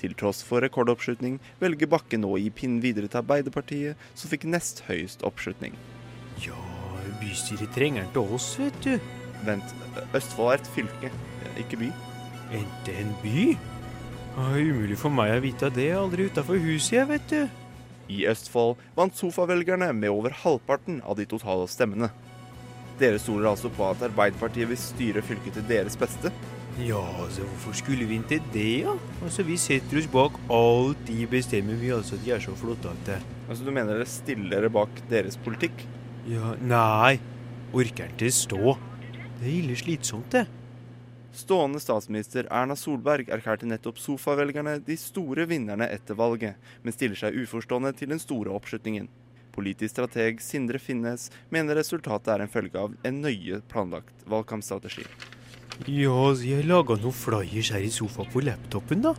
Til 0.00 0.14
tross 0.18 0.42
for 0.44 0.64
rekordoppslutning 0.64 1.38
velger 1.60 1.90
Bakke 1.90 2.18
nå 2.20 2.34
å 2.34 2.40
gi 2.40 2.50
pinnen 2.54 2.82
videre 2.82 3.10
til 3.10 3.22
Arbeiderpartiet, 3.22 4.00
som 4.18 4.32
fikk 4.32 4.46
nest 4.50 4.82
høyest 4.88 5.22
oppslutning. 5.26 5.76
Ja, 6.42 6.58
bystyret 7.20 7.70
trenger 7.76 8.04
den 8.04 8.14
til 8.16 8.34
oss, 8.36 8.48
vet 8.60 8.80
du. 8.84 8.96
Vent, 9.44 9.74
Østfold 10.16 10.54
er 10.54 10.62
et 10.62 10.72
fylke, 10.74 11.12
ikke 11.60 11.78
by. 11.84 11.90
Endte 12.54 12.96
en 13.00 13.12
by? 13.22 13.54
Ja, 14.34 14.48
umulig 14.58 14.98
for 14.98 15.14
meg 15.14 15.36
å 15.36 15.42
vite 15.44 15.70
det. 15.74 15.92
Aldri 15.94 16.26
utafor 16.30 16.58
huset, 16.58 16.96
jeg, 16.98 17.08
vet 17.12 17.30
du. 17.30 17.60
I 18.12 18.24
Østfold 18.28 18.80
vant 18.96 19.16
sofavelgerne 19.16 19.92
med 19.96 20.12
over 20.12 20.34
halvparten 20.42 21.00
av 21.06 21.16
de 21.20 21.28
totale 21.28 21.68
stemmene. 21.70 22.10
Dere 23.00 23.18
stoler 23.18 23.50
altså 23.50 23.70
på 23.74 23.86
at 23.88 24.02
Arbeiderpartiet 24.06 24.68
vil 24.70 24.78
styre 24.78 25.22
fylket 25.24 25.56
til 25.58 25.66
deres 25.70 25.96
beste? 25.98 26.30
Ja, 26.82 26.98
altså, 27.22 27.44
hvorfor 27.46 27.74
skulle 27.78 28.06
vi 28.10 28.16
ikke 28.18 28.40
det, 28.50 28.62
da? 28.82 28.88
Ja? 28.90 28.94
Altså, 29.22 29.44
Vi 29.46 29.54
setter 29.56 30.00
oss 30.00 30.08
bak 30.10 30.34
alt 30.50 31.04
de 31.06 31.26
bestemmer, 31.30 31.78
vi 31.78 31.92
altså. 31.94 32.18
De 32.18 32.32
er 32.34 32.40
så 32.42 32.54
flotte 32.58 32.90
at 32.90 33.06
det 33.06 33.20
Altså, 33.48 33.64
Du 33.64 33.70
mener 33.70 33.94
dere 33.94 34.06
stiller 34.06 34.50
dere 34.50 34.70
bak 34.70 34.90
deres 35.08 35.36
politikk? 35.36 35.86
Ja, 36.26 36.56
nei. 36.58 37.20
Orker 37.72 38.10
ikke 38.10 38.30
stå. 38.32 38.74
Det 39.38 39.46
er 39.46 39.52
ille 39.52 39.76
slitsomt, 39.76 40.32
det. 40.32 40.48
Stående 41.34 41.78
statsminister 41.82 42.48
Erna 42.50 42.74
Solberg 42.74 43.28
erklærte 43.28 43.66
nettopp 43.66 43.98
sofavelgerne 43.98 44.80
de 44.86 44.96
store 44.98 45.46
vinnerne 45.50 45.86
etter 45.90 46.14
valget, 46.18 46.58
men 46.82 46.94
stiller 46.94 47.18
seg 47.18 47.38
uforstående 47.38 47.92
til 47.94 48.10
den 48.14 48.22
store 48.22 48.50
oppslutningen. 48.54 49.08
Politisk 49.54 49.94
strateg 49.94 50.42
Sindre 50.42 50.78
Finnes 50.82 51.30
mener 51.54 51.78
resultatet 51.78 52.34
er 52.34 52.42
en 52.42 52.50
følge 52.50 52.78
av 52.78 52.94
en 53.06 53.22
nøye 53.22 53.62
planlagt 53.70 54.26
valgkampstrategi. 54.26 55.06
Ja, 55.82 56.14
så 56.30 56.46
jeg 56.46 56.68
laga 56.68 56.94
noen 57.02 57.14
flyers 57.14 57.72
her 57.74 57.82
i 57.82 57.90
sofa 57.90 58.22
på 58.30 58.44
laptopen, 58.46 59.00
da. 59.02 59.10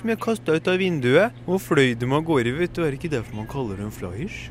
Som 0.00 0.10
jeg 0.10 0.18
kasta 0.20 0.56
ut 0.58 0.68
av 0.68 0.80
vinduet, 0.82 1.36
og 1.46 1.62
fløy 1.62 1.94
dem 1.94 2.14
av 2.16 2.24
gårde, 2.26 2.56
vet 2.58 2.74
du. 2.74 2.82
Er 2.82 2.90
det 2.90 2.98
ikke 2.98 3.12
derfor 3.12 3.38
man 3.38 3.46
kaller 3.50 3.78
dem 3.78 3.92
flyers? 3.94 4.48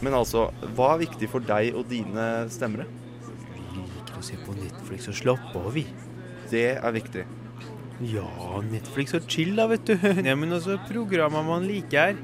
Men 0.00 0.16
altså, 0.16 0.46
hva 0.78 0.94
er 0.94 1.02
viktig 1.02 1.28
for 1.28 1.44
deg 1.44 1.76
og 1.76 1.84
dine 1.90 2.30
stemmere? 2.52 2.88
Vi 3.74 3.84
liker 3.84 4.16
å 4.16 4.24
se 4.24 4.40
på 4.40 4.56
Netflix 4.56 5.10
og 5.12 5.18
slappe 5.20 5.60
av, 5.60 5.68
vi. 5.76 5.84
Det 6.48 6.64
er 6.72 6.96
viktig. 6.96 7.26
Ja, 8.08 8.26
Netflix 8.64 9.12
og 9.20 9.28
chill, 9.28 9.52
da, 9.60 9.68
vet 9.68 9.84
du. 9.92 9.92
Nei, 10.24 10.38
men 10.40 10.56
altså, 10.56 10.80
programmer 10.88 11.44
man 11.44 11.68
liker, 11.68 12.16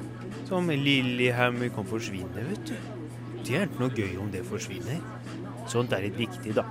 som 0.48 0.72
Lillehammer 0.72 1.68
kan 1.76 1.84
forsvinne, 1.92 2.48
vet 2.48 2.72
du. 2.72 2.76
Det 3.44 3.60
er 3.60 3.68
ikke 3.68 3.84
noe 3.84 3.92
gøy 3.92 4.16
om 4.24 4.32
det 4.32 4.46
forsvinner. 4.48 5.04
Sånt 5.68 5.92
er 5.92 6.08
litt 6.08 6.16
viktig, 6.16 6.56
da. 6.56 6.64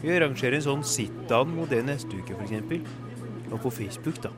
Vi 0.00 0.12
arrangerer 0.14 0.56
en 0.56 0.64
sånn 0.64 0.84
sit-down 0.86 1.50
mot 1.52 1.68
det 1.68 1.82
neste 1.84 2.16
uke, 2.16 2.36
f.eks. 2.38 3.50
Og 3.50 3.58
på 3.60 3.72
Facebook, 3.82 4.20
da. 4.24 4.30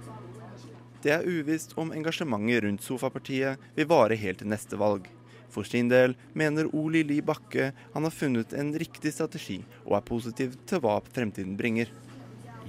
Det 1.03 1.13
er 1.15 1.27
uvisst 1.27 1.77
om 1.79 1.93
engasjementet 1.95 2.65
rundt 2.65 2.83
sofapartiet 2.87 3.63
vil 3.77 3.89
vare 3.91 4.19
helt 4.19 4.43
til 4.43 4.51
neste 4.51 4.79
valg. 4.79 5.07
For 5.53 5.67
sin 5.69 5.91
del 5.91 6.17
mener 6.39 6.71
Oli 6.73 7.03
Li 7.05 7.21
Bakke 7.23 7.71
han 7.93 8.07
har 8.07 8.15
funnet 8.15 8.55
en 8.57 8.73
riktig 8.79 9.13
strategi, 9.15 9.61
og 9.85 9.99
er 9.99 10.07
positiv 10.09 10.59
til 10.67 10.83
hva 10.83 10.99
fremtiden 11.13 11.55
bringer. 11.59 11.91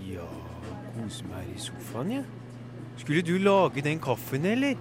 Ja, 0.06 0.28
kose 0.98 1.26
meg 1.30 1.46
her 1.46 1.54
i 1.54 1.62
sofaen, 1.62 2.16
jeg. 2.20 2.26
Ja. 2.26 2.40
Skulle 3.02 3.26
du 3.26 3.38
lage 3.42 3.82
den 3.82 4.02
kaffen, 4.04 4.46
eller? 4.46 4.78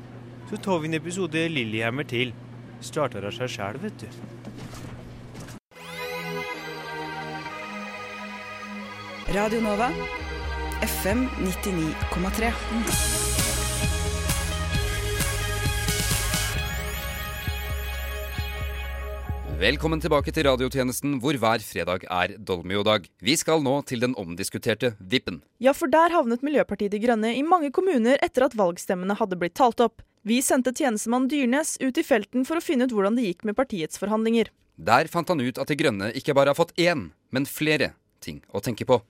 Så 0.50 0.58
tar 0.60 0.82
vi 0.82 0.90
en 0.90 0.98
episode 0.98 1.48
Lillyhammer 1.48 2.04
til. 2.04 2.34
Starter 2.84 3.24
av 3.24 3.32
seg 3.32 3.48
sjæl, 3.54 3.80
vet 3.80 4.04
du. 4.04 4.41
Radio 9.32 9.62
Nova, 9.64 9.86
FM 10.84 11.22
99,3. 11.40 12.48
Velkommen 19.56 20.02
tilbake 20.04 20.34
til 20.36 20.44
radiotjenesten 20.44 21.14
hvor 21.22 21.38
hver 21.40 21.64
fredag 21.64 22.04
er 22.04 22.34
Dolmio-dag. 22.36 23.06
Vi 23.24 23.38
skal 23.40 23.64
nå 23.64 23.78
til 23.88 24.04
den 24.04 24.12
omdiskuterte 24.20 24.92
Vippen. 25.00 25.40
Ja, 25.64 25.72
for 25.72 25.88
der 25.88 26.12
havnet 26.12 26.44
Miljøpartiet 26.44 26.92
De 26.92 27.00
Grønne 27.00 27.32
i 27.32 27.40
mange 27.46 27.72
kommuner 27.72 28.20
etter 28.20 28.50
at 28.50 28.58
valgstemmene 28.58 29.16
hadde 29.16 29.40
blitt 29.40 29.56
talt 29.56 29.80
opp. 29.80 30.04
Vi 30.28 30.42
sendte 30.44 30.76
tjenestemann 30.76 31.30
Dyrnes 31.32 31.78
ut 31.80 31.96
i 31.96 32.04
felten 32.04 32.44
for 32.44 32.60
å 32.60 32.66
finne 32.68 32.84
ut 32.84 32.92
hvordan 32.92 33.16
det 33.16 33.30
gikk 33.30 33.48
med 33.48 33.56
partiets 33.56 33.96
forhandlinger. 34.02 34.52
Der 34.76 35.08
fant 35.08 35.32
han 35.32 35.40
ut 35.40 35.56
at 35.56 35.72
De 35.72 35.80
Grønne 35.80 36.12
ikke 36.20 36.36
bare 36.36 36.52
har 36.52 36.60
fått 36.60 36.76
én, 36.76 37.08
men 37.32 37.48
flere 37.48 37.94
ting 38.22 38.40
å 38.54 38.62
tenke 38.64 38.86
på. 38.88 39.02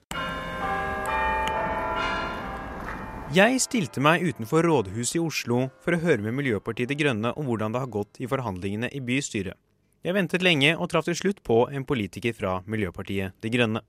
Jeg 3.33 3.57
stilte 3.63 4.01
meg 4.03 4.21
utenfor 4.21 4.61
rådhuset 4.61 5.15
i 5.17 5.21
Oslo 5.23 5.63
for 5.81 5.95
å 5.95 6.01
høre 6.03 6.21
med 6.21 6.35
Miljøpartiet 6.37 6.91
De 6.91 6.97
Grønne 6.99 7.31
om 7.33 7.47
hvordan 7.47 7.73
det 7.73 7.81
har 7.81 7.89
gått 7.89 8.19
i 8.21 8.27
forhandlingene 8.29 8.91
i 8.93 9.01
bystyret. 9.01 9.57
Jeg 10.05 10.13
ventet 10.13 10.43
lenge 10.45 10.75
og 10.75 10.91
traff 10.91 11.07
til 11.07 11.17
slutt 11.17 11.39
på 11.47 11.63
en 11.73 11.85
politiker 11.87 12.35
fra 12.37 12.59
Miljøpartiet 12.69 13.33
De 13.41 13.49
Grønne. 13.49 13.81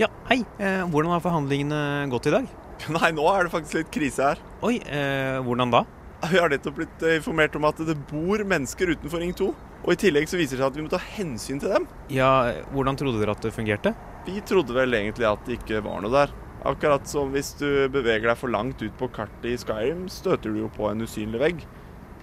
Ja, 0.00 0.08
hei. 0.30 0.38
Eh, 0.56 0.80
hvordan 0.88 1.12
har 1.12 1.20
forhandlingene 1.24 2.08
gått 2.12 2.30
i 2.30 2.34
dag? 2.38 2.48
Nei, 2.96 3.12
nå 3.16 3.28
er 3.34 3.44
det 3.44 3.52
faktisk 3.52 3.82
litt 3.82 3.92
krise 3.92 4.30
her. 4.30 4.42
Oi, 4.64 4.78
eh, 4.80 5.42
hvordan 5.44 5.76
da? 5.76 5.84
Vi 6.30 6.40
har 6.40 6.48
nettopp 6.48 6.80
blitt 6.80 7.06
informert 7.18 7.60
om 7.60 7.68
at 7.68 7.84
det 7.84 8.00
bor 8.08 8.48
mennesker 8.48 8.96
utenfor 8.96 9.20
Ring 9.20 9.36
2. 9.36 9.52
Og 9.84 9.92
i 9.92 10.00
tillegg 10.06 10.30
så 10.30 10.40
viser 10.40 10.56
det 10.56 10.64
seg 10.64 10.70
at 10.72 10.80
vi 10.80 10.88
må 10.88 10.90
ta 10.92 11.04
hensyn 11.18 11.60
til 11.60 11.76
dem. 11.76 11.84
Ja, 12.08 12.30
hvordan 12.72 12.96
trodde 12.96 13.20
dere 13.20 13.36
at 13.36 13.44
det 13.44 13.52
fungerte? 13.54 13.92
Vi 14.26 14.40
trodde 14.42 14.74
vel 14.74 14.94
egentlig 14.98 15.26
at 15.28 15.44
det 15.46 15.60
ikke 15.60 15.84
var 15.86 16.00
noe 16.02 16.10
der. 16.10 16.32
Akkurat 16.66 17.06
som 17.06 17.30
hvis 17.30 17.52
du 17.60 17.86
beveger 17.94 18.26
deg 18.26 18.38
for 18.40 18.50
langt 18.50 18.80
ut 18.82 18.94
på 18.98 19.06
kartet 19.14 19.52
i 19.52 19.58
Skyrim, 19.60 20.08
støter 20.10 20.50
du 20.50 20.64
jo 20.64 20.70
på 20.74 20.88
en 20.90 21.04
usynlig 21.06 21.38
vegg. 21.38 21.62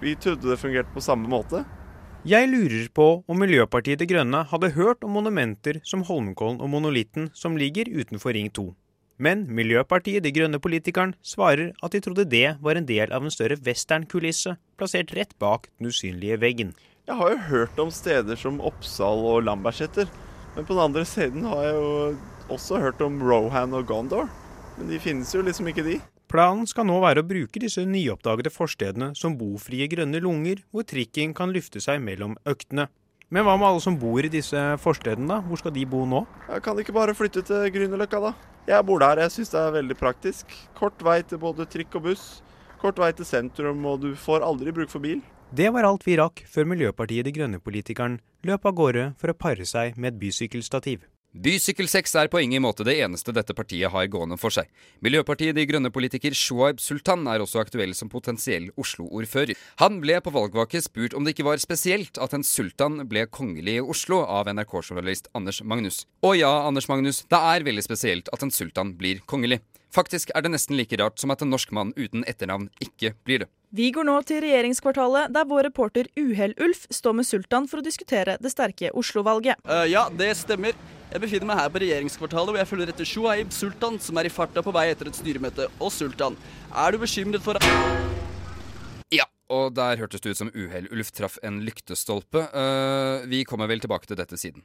Vi 0.02 0.12
trodde 0.20 0.50
det 0.50 0.60
fungerte 0.60 0.92
på 0.92 1.00
samme 1.04 1.30
måte. 1.32 1.62
Jeg 2.28 2.48
lurer 2.48 2.88
på 2.92 3.06
om 3.28 3.40
Miljøpartiet 3.40 4.00
De 4.00 4.08
Grønne 4.08 4.42
hadde 4.50 4.72
hørt 4.76 5.04
om 5.04 5.16
monumenter 5.16 5.80
som 5.84 6.04
Holmenkollen 6.04 6.60
og 6.60 6.70
Monolitten 6.72 7.30
som 7.36 7.56
ligger 7.60 7.88
utenfor 7.88 8.36
Ring 8.36 8.50
2. 8.52 8.66
Men 9.16 9.46
Miljøpartiet 9.48 10.24
De 10.24 10.32
Grønne-politikeren 10.34 11.14
svarer 11.24 11.72
at 11.84 11.96
de 11.96 12.02
trodde 12.04 12.26
det 12.28 12.56
var 12.64 12.76
en 12.76 12.88
del 12.88 13.12
av 13.12 13.24
en 13.24 13.32
større 13.32 13.56
westernkulisse 13.64 14.56
plassert 14.80 15.12
rett 15.16 15.32
bak 15.40 15.70
den 15.78 15.92
usynlige 15.92 16.40
veggen. 16.42 16.72
Jeg 17.04 17.20
har 17.20 17.34
jo 17.34 17.42
hørt 17.48 17.80
om 17.80 17.92
steder 17.92 18.40
som 18.40 18.60
Oppsal 18.64 19.20
og 19.28 19.44
Lambertseter, 19.44 20.08
men 20.54 20.64
på 20.66 20.74
den 20.74 20.84
andre 20.84 21.04
siden 21.08 21.44
har 21.50 21.62
jeg 21.66 21.76
jo 21.76 21.92
også 22.54 22.80
hørt 22.82 23.02
om 23.04 23.20
Rohan 23.22 23.74
og 23.74 23.86
Gondor. 23.88 24.28
Men 24.78 24.90
de 24.90 24.98
finnes 25.02 25.30
jo 25.34 25.42
liksom 25.44 25.68
ikke, 25.70 25.84
de. 25.86 26.00
Planen 26.30 26.66
skal 26.66 26.86
nå 26.88 26.96
være 27.02 27.22
å 27.22 27.26
bruke 27.26 27.60
disse 27.62 27.84
nyoppdagede 27.86 28.50
forstedene 28.50 29.12
som 29.18 29.36
bofrie 29.38 29.86
grønne 29.90 30.18
lunger, 30.22 30.64
hvor 30.74 30.86
trikken 30.88 31.34
kan 31.36 31.52
lufte 31.54 31.82
seg 31.82 32.02
mellom 32.02 32.34
øktene. 32.48 32.88
Men 33.34 33.46
hva 33.46 33.54
med 33.58 33.68
alle 33.68 33.82
som 33.82 33.96
bor 33.98 34.22
i 34.22 34.30
disse 34.30 34.60
forstedene, 34.82 35.28
da? 35.30 35.38
Hvor 35.42 35.58
skal 35.58 35.74
de 35.74 35.84
bo 35.88 36.04
nå? 36.06 36.24
Jeg 36.48 36.64
kan 36.64 36.78
ikke 36.78 36.94
bare 36.94 37.14
flytte 37.18 37.42
til 37.46 37.70
Grünerløkka, 37.74 38.20
da? 38.22 38.34
Jeg 38.68 38.86
bor 38.86 39.02
der, 39.02 39.22
jeg 39.24 39.32
syns 39.34 39.52
det 39.52 39.60
er 39.60 39.76
veldig 39.78 39.96
praktisk. 39.98 40.52
Kort 40.78 41.02
vei 41.04 41.20
til 41.26 41.40
både 41.42 41.66
trikk 41.70 41.98
og 41.98 42.08
buss. 42.08 42.26
Kort 42.82 43.00
vei 43.00 43.10
til 43.16 43.26
sentrum, 43.28 43.82
og 43.88 44.02
du 44.04 44.12
får 44.18 44.44
aldri 44.46 44.74
bruk 44.76 44.92
for 44.92 45.02
bil. 45.04 45.22
Det 45.54 45.68
var 45.70 45.86
alt 45.86 46.02
vi 46.02 46.16
rakk 46.18 46.40
før 46.50 46.66
Miljøpartiet 46.66 47.28
De 47.28 47.30
Grønne-politikeren 47.30 48.16
løp 48.48 48.64
av 48.66 48.72
gårde 48.74 49.02
for 49.20 49.30
å 49.30 49.36
pare 49.38 49.62
seg 49.62 49.94
med 49.94 50.08
et 50.08 50.16
bysykkelstativ. 50.18 51.04
Bysykkelsex 51.30 52.16
er 52.18 52.30
på 52.32 52.40
ingen 52.42 52.64
måte 52.64 52.82
det 52.86 52.96
eneste 53.04 53.30
dette 53.36 53.54
partiet 53.54 53.92
har 53.94 54.08
gående 54.10 54.34
for 54.40 54.50
seg. 54.54 54.66
Miljøpartiet 55.06 55.54
De 55.54 55.62
Grønne-politiker 55.70 56.34
Shoaib 56.34 56.82
Sultan 56.82 57.22
er 57.30 57.44
også 57.44 57.62
aktuell 57.62 57.94
som 57.94 58.10
potensiell 58.10 58.66
Oslo-ordfører. 58.74 59.54
Han 59.78 60.02
ble 60.02 60.18
på 60.26 60.34
valgvake 60.34 60.82
spurt 60.82 61.14
om 61.14 61.22
det 61.22 61.36
ikke 61.36 61.46
var 61.52 61.62
spesielt 61.62 62.18
at 62.18 62.34
en 62.34 62.42
sultan 62.42 63.04
ble 63.06 63.28
kongelig 63.30 63.78
i 63.78 63.86
Oslo 63.94 64.24
av 64.26 64.50
NRK-journalist 64.50 65.30
Anders 65.38 65.62
Magnus. 65.62 66.02
Og 66.26 66.34
ja, 66.40 66.50
Anders 66.66 66.90
Magnus, 66.90 67.22
det 67.30 67.44
er 67.54 67.70
veldig 67.70 67.86
spesielt 67.86 68.34
at 68.34 68.42
en 68.42 68.54
sultan 68.54 68.96
blir 68.98 69.22
kongelig. 69.30 69.62
Faktisk 69.94 70.34
er 70.34 70.42
det 70.42 70.56
nesten 70.56 70.74
like 70.74 70.98
rart 70.98 71.22
som 71.22 71.30
at 71.30 71.46
en 71.46 71.54
norsk 71.54 71.70
mann 71.70 71.94
uten 71.94 72.26
etternavn 72.26 72.72
ikke 72.82 73.14
blir 73.22 73.44
det. 73.44 73.54
Vi 73.74 73.88
går 73.90 74.06
nå 74.06 74.12
til 74.22 74.38
regjeringskvartalet, 74.44 75.32
der 75.34 75.46
vår 75.50 75.64
reporter 75.66 76.06
Uhell-Ulf 76.14 76.84
står 76.94 77.16
med 77.18 77.26
Sultan 77.26 77.64
for 77.66 77.80
å 77.80 77.82
diskutere 77.82 78.36
det 78.38 78.52
sterke 78.52 78.92
Oslo-valget. 78.94 79.58
Uh, 79.66 79.82
ja, 79.90 80.04
det 80.14 80.28
stemmer. 80.38 80.78
Jeg 81.10 81.22
befinner 81.24 81.48
meg 81.50 81.58
her 81.58 81.72
på 81.74 81.82
regjeringskvartalet, 81.82 82.52
hvor 82.52 82.60
jeg 82.60 82.70
følger 82.70 82.92
etter 82.92 83.08
Shuaib 83.10 83.50
Sultan, 83.56 83.98
som 83.98 84.20
er 84.22 84.28
i 84.28 84.30
farta 84.30 84.62
på 84.62 84.70
vei 84.76 84.86
etter 84.92 85.10
et 85.10 85.18
styremøte. 85.18 85.66
Og 85.82 85.90
Sultan, 85.90 86.38
er 86.70 86.94
du 86.94 87.02
bekymret 87.02 87.42
for 87.42 87.58
Ja, 89.10 89.26
og 89.50 89.74
der 89.74 89.98
hørtes 90.04 90.22
det 90.22 90.36
ut 90.36 90.44
som 90.44 90.54
Uhell-Ulf 90.54 91.10
traff 91.10 91.42
en 91.42 91.58
lyktestolpe. 91.66 92.46
Uh, 92.54 93.26
vi 93.26 93.42
kommer 93.42 93.66
vel 93.66 93.82
tilbake 93.82 94.06
til 94.06 94.22
dette 94.22 94.38
siden. 94.38 94.62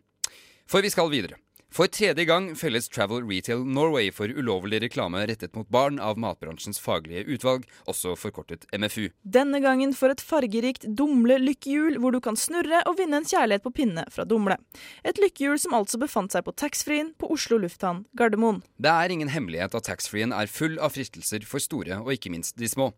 For 0.70 0.86
vi 0.86 0.94
skal 0.94 1.10
videre. 1.10 1.42
For 1.70 1.86
tredje 1.86 2.24
gang 2.26 2.56
felles 2.58 2.88
Travel 2.90 3.22
Retail 3.30 3.62
Norway 3.62 4.10
for 4.10 4.32
ulovlig 4.34 4.80
reklame 4.82 5.22
rettet 5.30 5.54
mot 5.54 5.68
barn 5.70 6.00
av 6.02 6.18
matbransjens 6.18 6.82
faglige 6.82 7.28
utvalg, 7.30 7.68
også 7.86 8.16
forkortet 8.18 8.66
MFU. 8.74 9.12
Denne 9.22 9.62
gangen 9.62 9.94
for 9.94 10.10
et 10.10 10.24
fargerikt 10.26 10.88
Dumle-lykkehjul, 10.98 12.00
hvor 12.02 12.16
du 12.16 12.18
kan 12.26 12.40
snurre 12.40 12.82
og 12.90 12.98
vinne 12.98 13.20
en 13.22 13.30
kjærlighet 13.30 13.66
på 13.68 13.74
pinne 13.78 14.08
fra 14.10 14.26
Dumle. 14.26 14.58
Et 15.06 15.22
lykkehjul 15.22 15.62
som 15.62 15.78
altså 15.78 16.02
befant 16.02 16.34
seg 16.34 16.48
på 16.48 16.56
taxfree-en 16.58 17.14
på 17.22 17.30
Oslo 17.38 17.62
lufthavn 17.62 18.02
Gardermoen. 18.18 18.64
Det 18.82 18.90
er 18.90 19.14
ingen 19.14 19.30
hemmelighet 19.30 19.78
at 19.78 19.86
taxfree-en 19.92 20.34
er 20.34 20.50
full 20.50 20.82
av 20.82 20.98
fristelser 20.98 21.46
for 21.46 21.62
store, 21.62 22.02
og 22.02 22.16
ikke 22.18 22.34
minst 22.34 22.58
de 22.58 22.72
små. 22.72 22.90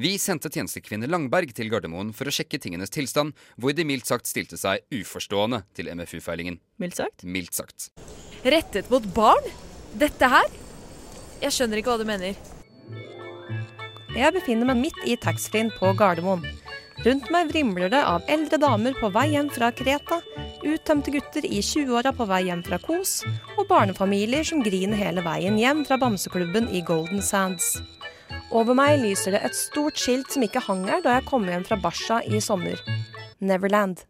Vi 0.00 0.16
sendte 0.16 0.48
tjenestekvinne 0.48 1.12
Langberg 1.12 1.52
til 1.52 1.68
Gardermoen 1.68 2.16
for 2.16 2.32
å 2.32 2.32
sjekke 2.32 2.56
tingenes 2.56 2.96
tilstand, 2.96 3.36
hvor 3.60 3.76
de 3.76 3.84
mildt 3.84 4.08
sagt 4.08 4.32
stilte 4.32 4.56
seg 4.56 4.80
uforstående 4.96 5.66
til 5.76 5.92
MFU-feilingen. 5.92 6.56
Mildt 6.82 6.98
sagt? 6.98 7.22
Mildt 7.22 7.54
sagt. 7.54 7.90
Rettet 8.44 8.90
mot 8.90 9.04
barn? 9.14 9.46
Dette 9.94 10.26
her? 10.26 10.50
Jeg 11.42 11.54
skjønner 11.54 11.78
ikke 11.80 11.94
hva 11.94 12.00
du 12.02 12.08
mener. 12.08 12.34
Jeg 14.14 14.34
befinner 14.34 14.68
meg 14.70 14.80
midt 14.82 15.00
i 15.06 15.16
taxfree-en 15.18 15.72
på 15.74 15.92
Gardermoen. 15.98 16.44
Rundt 17.04 17.26
meg 17.34 17.48
vrimler 17.50 17.90
det 17.90 18.00
av 18.06 18.26
eldre 18.30 18.58
damer 18.62 18.94
på 18.98 19.10
vei 19.14 19.26
hjem 19.32 19.48
fra 19.54 19.72
Kreta, 19.74 20.20
uttømte 20.64 21.10
gutter 21.14 21.46
i 21.46 21.58
20-åra 21.58 22.14
på 22.14 22.26
vei 22.30 22.44
hjem 22.46 22.62
fra 22.66 22.78
Kos, 22.82 23.16
og 23.58 23.66
barnefamilier 23.70 24.46
som 24.46 24.62
griner 24.62 24.98
hele 24.98 25.24
veien 25.26 25.58
hjem 25.58 25.82
fra 25.88 25.98
bamseklubben 26.00 26.70
i 26.70 26.84
Golden 26.86 27.22
Sands. 27.22 27.74
Over 28.54 28.78
meg 28.78 29.00
lyser 29.02 29.34
det 29.34 29.42
et 29.46 29.58
stort 29.58 29.98
skilt 29.98 30.30
som 30.30 30.46
ikke 30.46 30.62
hang 30.62 30.86
her 30.86 31.02
da 31.02 31.18
jeg 31.18 31.26
kom 31.26 31.46
hjem 31.50 31.66
fra 31.66 31.78
Basha 31.82 32.22
i 32.22 32.42
sommer. 32.42 32.78
Neverland. 33.42 34.06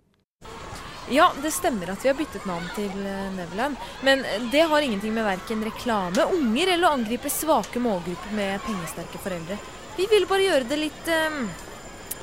Ja, 1.12 1.26
det 1.42 1.50
stemmer 1.52 1.90
at 1.92 2.04
vi 2.04 2.08
har 2.08 2.16
byttet 2.16 2.46
navn 2.48 2.64
til 2.76 2.92
eh, 3.04 3.26
Neverland. 3.36 3.76
Men 4.06 4.22
det 4.52 4.62
har 4.70 4.80
ingenting 4.86 5.12
med 5.14 5.26
verken 5.26 5.64
reklame, 5.66 6.24
unger 6.32 6.72
eller 6.74 6.88
å 6.88 6.94
angripe 6.96 7.28
svake 7.32 7.82
målgrupper 7.84 8.32
med 8.38 8.62
pengesterke 8.64 9.20
foreldre. 9.20 9.58
Vi 9.98 10.08
ville 10.10 10.26
bare 10.30 10.46
gjøre 10.46 10.68
det 10.70 10.80
litt 10.80 11.12
eh, 11.12 11.44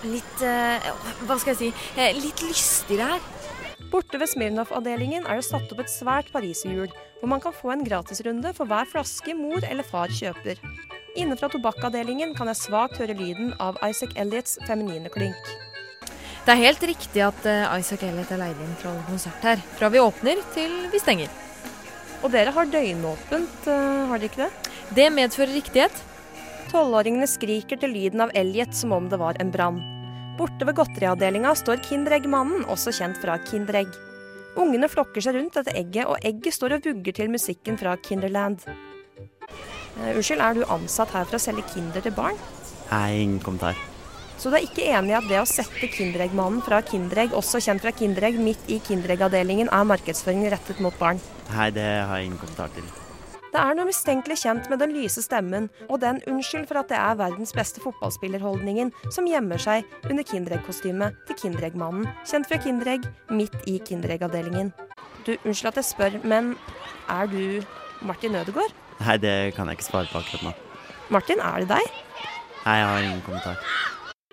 Litt 0.02 0.42
eh, 0.42 0.88
Hva 1.30 1.36
skal 1.38 1.52
jeg 1.54 1.60
si? 1.60 1.68
eh, 2.02 2.16
Litt 2.18 2.42
lystigere 2.42 3.12
her. 3.12 3.28
Borte 3.92 4.18
ved 4.18 4.32
Smirnov-avdelingen 4.32 5.28
er 5.30 5.38
det 5.38 5.46
satt 5.46 5.70
opp 5.76 5.84
et 5.84 5.92
svært 5.92 6.32
pariserhjul, 6.34 6.90
hvor 7.20 7.30
man 7.30 7.42
kan 7.44 7.54
få 7.54 7.74
en 7.76 7.84
gratisrunde 7.86 8.54
for 8.58 8.66
hver 8.72 8.88
flaske 8.90 9.36
mor 9.38 9.62
eller 9.68 9.86
far 9.86 10.10
kjøper. 10.10 10.58
Inne 11.22 11.36
fra 11.38 11.52
tobakkavdelingen 11.54 12.34
kan 12.38 12.50
jeg 12.50 12.62
svakt 12.64 12.98
høre 13.02 13.14
lyden 13.20 13.52
av 13.62 13.78
Isaac 13.86 14.16
Elliots 14.18 14.58
feminine 14.66 15.12
klink. 15.12 15.52
Det 16.42 16.56
er 16.56 16.64
helt 16.64 16.84
riktig 16.90 17.22
at 17.22 17.46
eh, 17.46 17.68
Isaac 17.78 18.02
Elliot 18.08 18.32
er 18.34 18.40
leid 18.42 18.62
inn 18.64 18.78
til 18.80 18.90
å 18.90 18.94
holde 18.96 19.10
konsert 19.12 19.44
her. 19.46 19.60
Fra 19.78 19.92
vi 19.94 20.02
åpner 20.02 20.42
til 20.56 20.72
vi 20.90 21.02
stenger. 21.02 21.30
Og 22.26 22.32
dere 22.34 22.54
har 22.56 22.70
døgnåpent, 22.70 23.68
eh, 23.70 24.08
har 24.10 24.22
dere 24.22 24.30
ikke 24.32 24.48
det? 24.48 24.72
Det 24.98 25.08
medfører 25.14 25.54
riktighet. 25.60 26.02
Tolvåringene 26.72 27.28
skriker 27.30 27.78
til 27.78 27.94
lyden 27.94 28.26
av 28.26 28.34
Elliot 28.34 28.74
som 28.74 28.96
om 28.98 29.10
det 29.12 29.20
var 29.22 29.38
en 29.44 29.52
brann. 29.54 29.78
Borte 30.40 30.66
ved 30.66 30.80
godteriavdelinga 30.80 31.54
står 31.60 31.84
Kinderegg-mannen, 31.86 32.66
også 32.74 32.94
kjent 32.96 33.22
fra 33.22 33.38
Kinderegg. 33.46 33.94
Ungene 34.58 34.90
flokker 34.90 35.22
seg 35.22 35.38
rundt 35.38 35.60
dette 35.60 35.78
egget, 35.78 36.10
og 36.10 36.26
egget 36.26 36.58
står 36.58 36.80
og 36.80 36.90
vugger 36.90 37.20
til 37.22 37.30
musikken 37.30 37.78
fra 37.78 37.94
Kinderland. 38.02 38.66
Eh, 38.66 40.16
unnskyld, 40.16 40.42
er 40.42 40.58
du 40.58 40.66
ansatt 40.66 41.14
her 41.14 41.30
for 41.30 41.38
å 41.38 41.44
selge 41.46 41.70
Kinder 41.70 42.02
til 42.02 42.18
barn? 42.18 42.40
Nei, 42.90 43.22
ingen 43.28 43.40
kommentar. 43.44 43.78
Så 44.42 44.50
du 44.50 44.56
er 44.58 44.64
ikke 44.66 44.88
enig 44.90 45.12
i 45.12 45.18
at 45.20 45.28
det 45.30 45.38
å 45.38 45.46
sette 45.46 45.86
Kinderegg-mannen 45.94 46.64
fra 46.66 46.80
Kinderegg, 46.82 47.36
også 47.38 47.60
kjent 47.62 47.84
fra 47.84 47.92
Kinderegg, 47.94 48.40
midt 48.42 48.72
i 48.74 48.80
Kinderegg-avdelingen, 48.82 49.68
er 49.70 49.86
markedsføring 49.86 50.48
rettet 50.50 50.80
mot 50.82 50.98
barn? 50.98 51.22
Nei, 51.52 51.68
det 51.76 51.86
har 51.86 52.18
jeg 52.18 52.32
ingen 52.32 52.40
kommentar 52.42 52.74
til. 52.74 52.88
Det 53.52 53.60
er 53.62 53.78
noe 53.78 53.86
mistenkelig 53.86 54.40
kjent 54.42 54.70
med 54.72 54.82
den 54.82 54.96
lyse 54.96 55.22
stemmen 55.22 55.68
og 55.90 56.00
den 56.02 56.24
'unnskyld 56.26 56.66
for 56.70 56.80
at 56.82 56.90
det 56.90 56.98
er 56.98 57.20
verdens 57.20 57.54
beste 57.54 57.84
fotballspiller'-holdningen 57.84 58.90
som 59.12 59.30
gjemmer 59.30 59.62
seg 59.62 59.86
under 60.10 60.24
Kinderegg-kostymet 60.24 61.22
til 61.28 61.36
Kinderegg-mannen, 61.36 62.10
kjent 62.26 62.50
fra 62.50 62.58
Kinderegg, 62.58 63.06
midt 63.30 63.54
i 63.68 63.78
Kinderegg-avdelingen. 63.78 64.74
Du, 65.26 65.38
unnskyld 65.46 65.68
at 65.68 65.82
jeg 65.84 65.92
spør, 65.92 66.20
men 66.26 66.56
er 67.10 67.28
du 67.28 67.62
Martin 68.02 68.42
Ødegaard? 68.42 68.74
Nei, 69.06 69.18
det 69.18 69.54
kan 69.54 69.68
jeg 69.68 69.78
ikke 69.78 69.92
svare 69.92 70.10
på 70.10 70.18
akkurat 70.18 70.50
nå. 70.50 70.54
Martin, 71.10 71.40
er 71.40 71.60
det 71.60 71.70
deg? 71.78 71.98
Nei, 72.66 72.78
jeg 72.78 72.88
har 72.88 73.00
ingen 73.06 73.22
kommentar. 73.22 73.58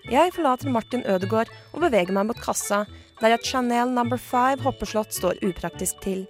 Jeg 0.09 0.33
forlater 0.33 0.71
Martin 0.73 1.03
Ødegaard 1.05 1.51
og 1.77 1.83
beveger 1.83 2.15
meg 2.17 2.31
mot 2.31 2.39
kassa, 2.41 2.87
der 3.21 3.35
et 3.35 3.45
Chanel 3.45 3.91
number 3.93 4.17
five 4.17 4.63
hoppeslott 4.65 5.13
står 5.13 5.37
upraktisk 5.45 5.99
til. 6.01 6.23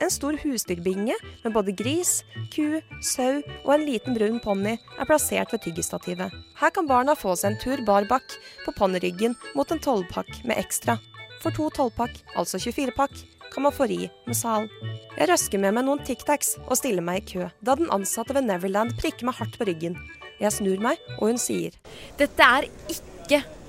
En 0.00 0.08
stor 0.08 0.38
husdyrbinge 0.40 1.12
med 1.42 1.52
både 1.52 1.74
gris, 1.76 2.22
ku, 2.54 2.78
sau 3.04 3.42
og 3.66 3.72
en 3.74 3.84
liten 3.84 4.16
brun 4.16 4.38
ponni 4.40 4.78
er 4.78 5.08
plassert 5.10 5.52
ved 5.52 5.60
tyggestativet. 5.66 6.32
Her 6.56 6.72
kan 6.72 6.88
barna 6.88 7.12
få 7.18 7.34
seg 7.36 7.52
en 7.52 7.58
tur 7.60 7.82
barbakk 7.84 8.38
på 8.64 8.72
ponniryggen 8.78 9.36
mot 9.58 9.68
en 9.74 9.82
tolvpakk 9.84 10.30
med 10.48 10.56
ekstra. 10.62 10.96
For 11.42 11.52
to 11.52 11.68
tolvpakk, 11.76 12.16
altså 12.32 12.56
24-pakk, 12.62 13.12
kan 13.52 13.66
man 13.66 13.76
få 13.76 13.90
ri 13.92 14.06
med 14.24 14.38
sal. 14.40 14.70
Jeg 15.18 15.28
røsker 15.28 15.60
med 15.60 15.76
meg 15.76 15.84
noen 15.84 16.00
Tic 16.06 16.24
Tacs 16.24 16.54
og 16.64 16.78
stiller 16.80 17.04
meg 17.04 17.20
i 17.20 17.28
kø, 17.34 17.52
da 17.60 17.76
den 17.76 17.92
ansatte 17.92 18.32
ved 18.38 18.48
Neverland 18.48 18.96
prikker 18.96 19.28
meg 19.28 19.36
hardt 19.42 19.60
på 19.60 19.68
ryggen. 19.68 20.00
Jeg 20.38 20.54
snur 20.54 20.80
meg, 20.80 21.00
og 21.18 21.32
hun 21.32 21.40
sier 21.42 21.74
Dette 22.16 22.50
er 22.56 22.70
ikke 22.88 23.17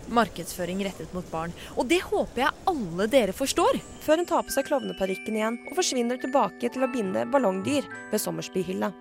markedsføring 0.09 0.81
rettet 0.85 1.13
mot 1.13 1.27
barn. 1.31 1.53
Og 1.77 1.87
det 1.89 2.01
håper 2.05 2.45
jeg 2.45 2.55
alle 2.71 3.07
dere 3.11 3.35
forstår. 3.35 3.79
Før 4.05 4.21
hun 4.21 4.29
tar 4.29 4.47
på 4.47 4.55
seg 4.55 4.67
klovneparykken 4.69 5.37
igjen 5.37 5.59
og 5.69 5.77
forsvinner 5.77 6.21
tilbake 6.21 6.71
til 6.73 6.85
å 6.85 6.91
binde 6.91 7.27
ballongdyr 7.29 7.87
ved 8.11 8.23
Sommersbyhylla. 8.23 8.93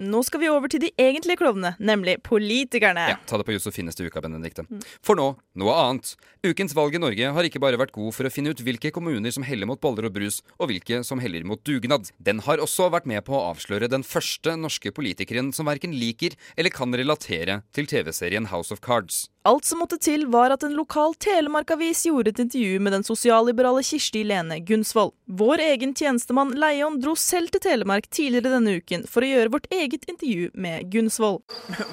Nå 0.00 0.22
skal 0.24 0.40
vi 0.40 0.48
over 0.48 0.70
til 0.72 0.80
de 0.80 0.88
egentlige 0.96 1.36
klovnene, 1.36 1.74
nemlig 1.76 2.16
politikerne. 2.24 3.02
Ja, 3.12 3.18
Ta 3.28 3.36
det 3.36 3.44
på 3.44 3.52
Josefines 3.52 3.98
til 3.98 4.08
uka, 4.08 4.22
Benedikte. 4.24 4.64
For 5.04 5.18
nå, 5.18 5.26
noe 5.60 5.74
annet. 5.76 6.14
Ukens 6.46 6.72
valg 6.76 6.96
i 6.96 7.02
Norge 7.02 7.32
har 7.36 7.48
ikke 7.48 7.60
bare 7.60 7.76
vært 7.80 7.92
god 7.92 8.14
for 8.16 8.24
å 8.24 8.32
finne 8.32 8.54
ut 8.54 8.62
hvilke 8.64 8.92
kommuner 8.96 9.34
som 9.34 9.44
heller 9.44 9.68
mot 9.68 9.80
boller 9.82 10.08
og 10.08 10.14
brus, 10.16 10.40
og 10.56 10.70
hvilke 10.72 11.02
som 11.04 11.20
heller 11.20 11.44
mot 11.44 11.60
dugnad. 11.68 12.08
Den 12.16 12.40
har 12.46 12.64
også 12.64 12.88
vært 12.94 13.08
med 13.10 13.26
på 13.26 13.36
å 13.36 13.42
avsløre 13.50 13.90
den 13.92 14.06
første 14.06 14.56
norske 14.56 14.94
politikeren 14.96 15.52
som 15.52 15.68
verken 15.68 15.92
liker 15.92 16.38
eller 16.56 16.72
kan 16.72 16.96
relatere 16.96 17.60
til 17.76 17.90
TV-serien 17.90 18.48
House 18.54 18.72
of 18.72 18.80
Cards. 18.80 19.26
Alt 19.42 19.64
som 19.64 19.78
måtte 19.80 19.96
til, 19.96 20.26
var 20.28 20.52
at 20.52 20.64
en 20.66 20.74
lokal 20.76 21.14
Telemark-avis 21.16 22.02
gjorde 22.04 22.28
et 22.34 22.40
intervju 22.42 22.80
med 22.84 22.92
den 22.92 23.04
sosialliberale 23.06 23.80
Kirsti 23.80 24.20
Lene 24.28 24.58
Gunsvold. 24.68 25.14
Vår 25.24 25.62
egen 25.64 25.94
tjenestemann 25.96 26.50
Leion 26.60 26.98
dro 27.00 27.14
selv 27.16 27.48
til 27.54 27.62
Telemark 27.64 28.10
tidligere 28.12 28.52
denne 28.52 28.74
uken 28.76 29.06
for 29.08 29.24
å 29.24 29.30
gjøre 29.30 29.52
vårt 29.54 29.68
eget 29.72 30.04
intervju 30.12 30.50
med 30.60 30.90
Gunsvold. 30.92 31.40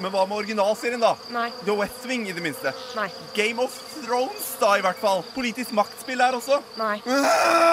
Men 0.02 0.12
hva 0.12 0.26
med 0.28 0.42
originalserien, 0.42 1.00
da? 1.00 1.14
Nei. 1.32 1.46
The 1.64 1.76
West 1.78 2.04
Wing, 2.10 2.26
i 2.28 2.34
det 2.36 2.44
minste. 2.44 2.74
Nei. 2.98 3.06
Game 3.38 3.64
of 3.64 3.78
Thrones, 3.94 4.50
da, 4.60 4.74
i 4.76 4.84
hvert 4.84 5.00
fall. 5.00 5.24
Politisk 5.32 5.72
maktspill 5.78 6.20
her 6.20 6.36
også. 6.36 6.60
Nei. 6.76 6.98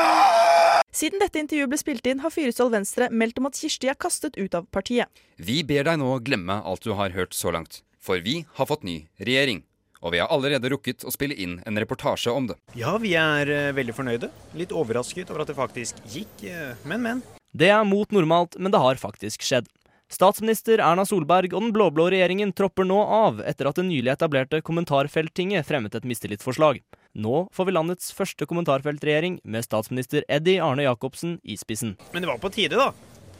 Siden 1.01 1.19
dette 1.19 1.41
intervjuet 1.43 1.73
ble 1.73 1.81
spilt 1.81 2.07
inn, 2.07 2.23
har 2.23 2.31
Fyresdal 2.31 2.71
Venstre 2.71 3.11
meldt 3.11 3.43
om 3.43 3.51
at 3.51 3.59
Kirsti 3.59 3.91
er 3.91 3.99
kastet 3.99 4.39
ut 4.39 4.55
av 4.55 4.71
partiet. 4.71 5.11
Vi 5.35 5.65
ber 5.67 5.83
deg 5.89 5.99
nå 5.99 6.13
glemme 6.23 6.61
alt 6.63 6.87
du 6.87 6.93
har 6.95 7.11
hørt 7.11 7.35
så 7.35 7.51
langt. 7.51 7.81
For 8.05 8.21
vi 8.21 8.43
har 8.53 8.67
fått 8.69 8.83
ny 8.85 8.99
regjering. 9.17 9.63
Og 10.05 10.13
vi 10.13 10.19
har 10.21 10.29
allerede 10.29 10.69
rukket 10.69 11.01
å 11.07 11.13
spille 11.13 11.33
inn 11.41 11.57
en 11.65 11.79
reportasje 11.81 12.29
om 12.29 12.51
det. 12.51 12.59
Ja, 12.77 12.93
vi 13.01 13.15
er 13.17 13.49
eh, 13.49 13.71
veldig 13.73 13.95
fornøyde. 13.97 14.29
Litt 14.53 14.75
overrasket 14.75 15.31
over 15.33 15.41
at 15.41 15.49
det 15.49 15.57
faktisk 15.57 16.03
gikk, 16.13 16.43
eh, 16.45 16.75
men, 16.85 17.01
men. 17.01 17.23
Det 17.57 17.71
er 17.73 17.87
mot 17.87 18.13
normalt, 18.13 18.59
men 18.61 18.73
det 18.73 18.81
har 18.83 19.01
faktisk 19.01 19.41
skjedd. 19.47 19.71
Statsminister 20.13 20.83
Erna 20.85 21.01
Solberg 21.09 21.55
og 21.55 21.63
den 21.63 21.71
blå-blå 21.73 22.05
regjeringen 22.13 22.51
tropper 22.53 22.85
nå 22.85 22.99
av 23.01 23.39
etter 23.41 23.65
at 23.65 23.79
det 23.79 23.87
nylig 23.87 24.11
etablerte 24.13 24.59
kommentarfelttinget 24.61 25.65
fremmet 25.65 25.97
et 25.97 26.05
mistillitsforslag. 26.05 26.83
Nå 27.17 27.47
får 27.55 27.65
vi 27.65 27.73
landets 27.73 28.11
første 28.13 28.45
kommentarfeltregjering 28.45 29.39
med 29.41 29.65
statsminister 29.65 30.27
Eddie 30.29 30.61
Arne 30.61 30.85
Jacobsen 30.85 31.39
i 31.41 31.57
spissen. 31.57 31.95
Men 32.13 32.21
det 32.21 32.29
var 32.29 32.37
på 32.43 32.53
tide, 32.53 32.77
da. 32.77 32.91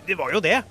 Det 0.09 0.17
var 0.17 0.33
jo 0.33 0.41
det. 0.41 0.63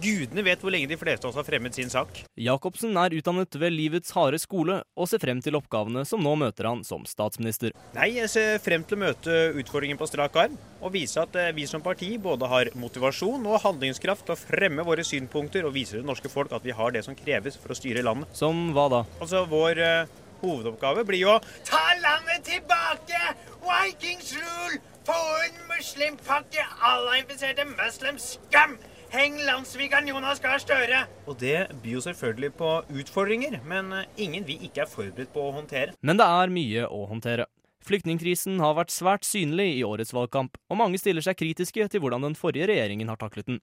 Gudene 0.00 0.44
vet 0.46 0.62
hvor 0.62 0.72
lenge 0.72 0.90
de 0.90 0.98
fleste 1.00 1.26
av 1.26 1.32
oss 1.32 1.38
har 1.40 1.46
fremmet 1.46 1.76
sin 1.76 1.90
sak. 1.92 2.22
Jacobsen 2.40 2.96
er 3.00 3.14
utdannet 3.18 3.56
ved 3.60 3.74
livets 3.74 4.14
harde 4.16 4.40
skole 4.40 4.80
og 4.96 5.10
ser 5.10 5.22
frem 5.22 5.42
til 5.44 5.58
oppgavene 5.58 6.04
som 6.08 6.22
nå 6.24 6.34
møter 6.40 6.68
han 6.70 6.84
som 6.86 7.04
statsminister. 7.08 7.74
Nei, 7.96 8.12
jeg 8.18 8.30
ser 8.32 8.62
frem 8.62 8.84
til 8.86 8.98
å 8.98 9.02
møte 9.04 9.38
utfordringen 9.60 10.00
på 10.00 10.08
strak 10.10 10.38
arm, 10.40 10.56
og 10.80 10.94
vise 10.94 11.20
at 11.22 11.36
eh, 11.38 11.52
vi 11.56 11.66
som 11.70 11.84
parti 11.84 12.12
både 12.22 12.48
har 12.50 12.72
motivasjon 12.80 13.44
og 13.48 13.60
handlingskraft 13.64 14.26
til 14.28 14.36
å 14.36 14.40
fremme 14.40 14.86
våre 14.86 15.04
synpunkter 15.06 15.68
og 15.68 15.76
vise 15.76 15.98
det 15.98 16.06
norske 16.08 16.32
folk 16.32 16.54
at 16.56 16.66
vi 16.66 16.76
har 16.76 16.94
det 16.94 17.04
som 17.06 17.18
kreves 17.18 17.58
for 17.60 17.74
å 17.74 17.78
styre 17.78 18.04
landet. 18.06 18.30
Som 18.36 18.70
hva 18.76 18.88
da? 18.92 19.04
Altså, 19.20 19.44
vår 19.50 19.80
uh, 19.84 20.20
hovedoppgave 20.44 21.04
blir 21.08 21.24
jo 21.24 21.34
å 21.36 21.42
ta 21.68 21.82
landet 22.00 22.46
tilbake! 22.48 23.20
Vikings 23.64 24.32
rule! 24.38 24.80
Få 25.08 25.18
en 25.46 25.60
muslimpakke! 25.70 26.64
Alle 26.84 27.20
infiserte 27.22 27.66
muslims 27.74 28.34
skam! 28.36 28.78
Heng 29.10 29.40
landssvikeren 29.42 30.06
Jonas 30.06 30.38
Gahr 30.38 30.60
Støre! 30.62 31.00
Og 31.26 31.34
det 31.40 31.64
byr 31.82 31.96
jo 31.96 32.02
selvfølgelig 32.04 32.52
på 32.60 32.68
utfordringer, 32.94 33.56
men 33.66 33.90
eh, 33.96 34.06
ingen 34.22 34.44
vi 34.46 34.54
ikke 34.68 34.84
er 34.84 34.90
forberedt 34.90 35.32
på 35.34 35.48
å 35.48 35.54
håndtere. 35.56 35.96
Men 36.06 36.20
det 36.20 36.28
er 36.30 36.52
mye 36.54 36.84
å 36.86 37.00
håndtere. 37.10 37.48
Flyktningkrisen 37.82 38.62
har 38.62 38.76
vært 38.78 38.94
svært 38.94 39.26
synlig 39.26 39.66
i 39.80 39.82
årets 39.82 40.14
valgkamp, 40.14 40.54
og 40.70 40.78
mange 40.78 41.00
stiller 41.02 41.26
seg 41.26 41.40
kritiske 41.42 41.88
til 41.90 42.04
hvordan 42.04 42.28
den 42.28 42.38
forrige 42.38 42.70
regjeringen 42.70 43.10
har 43.10 43.18
taklet 43.18 43.50
den. 43.50 43.58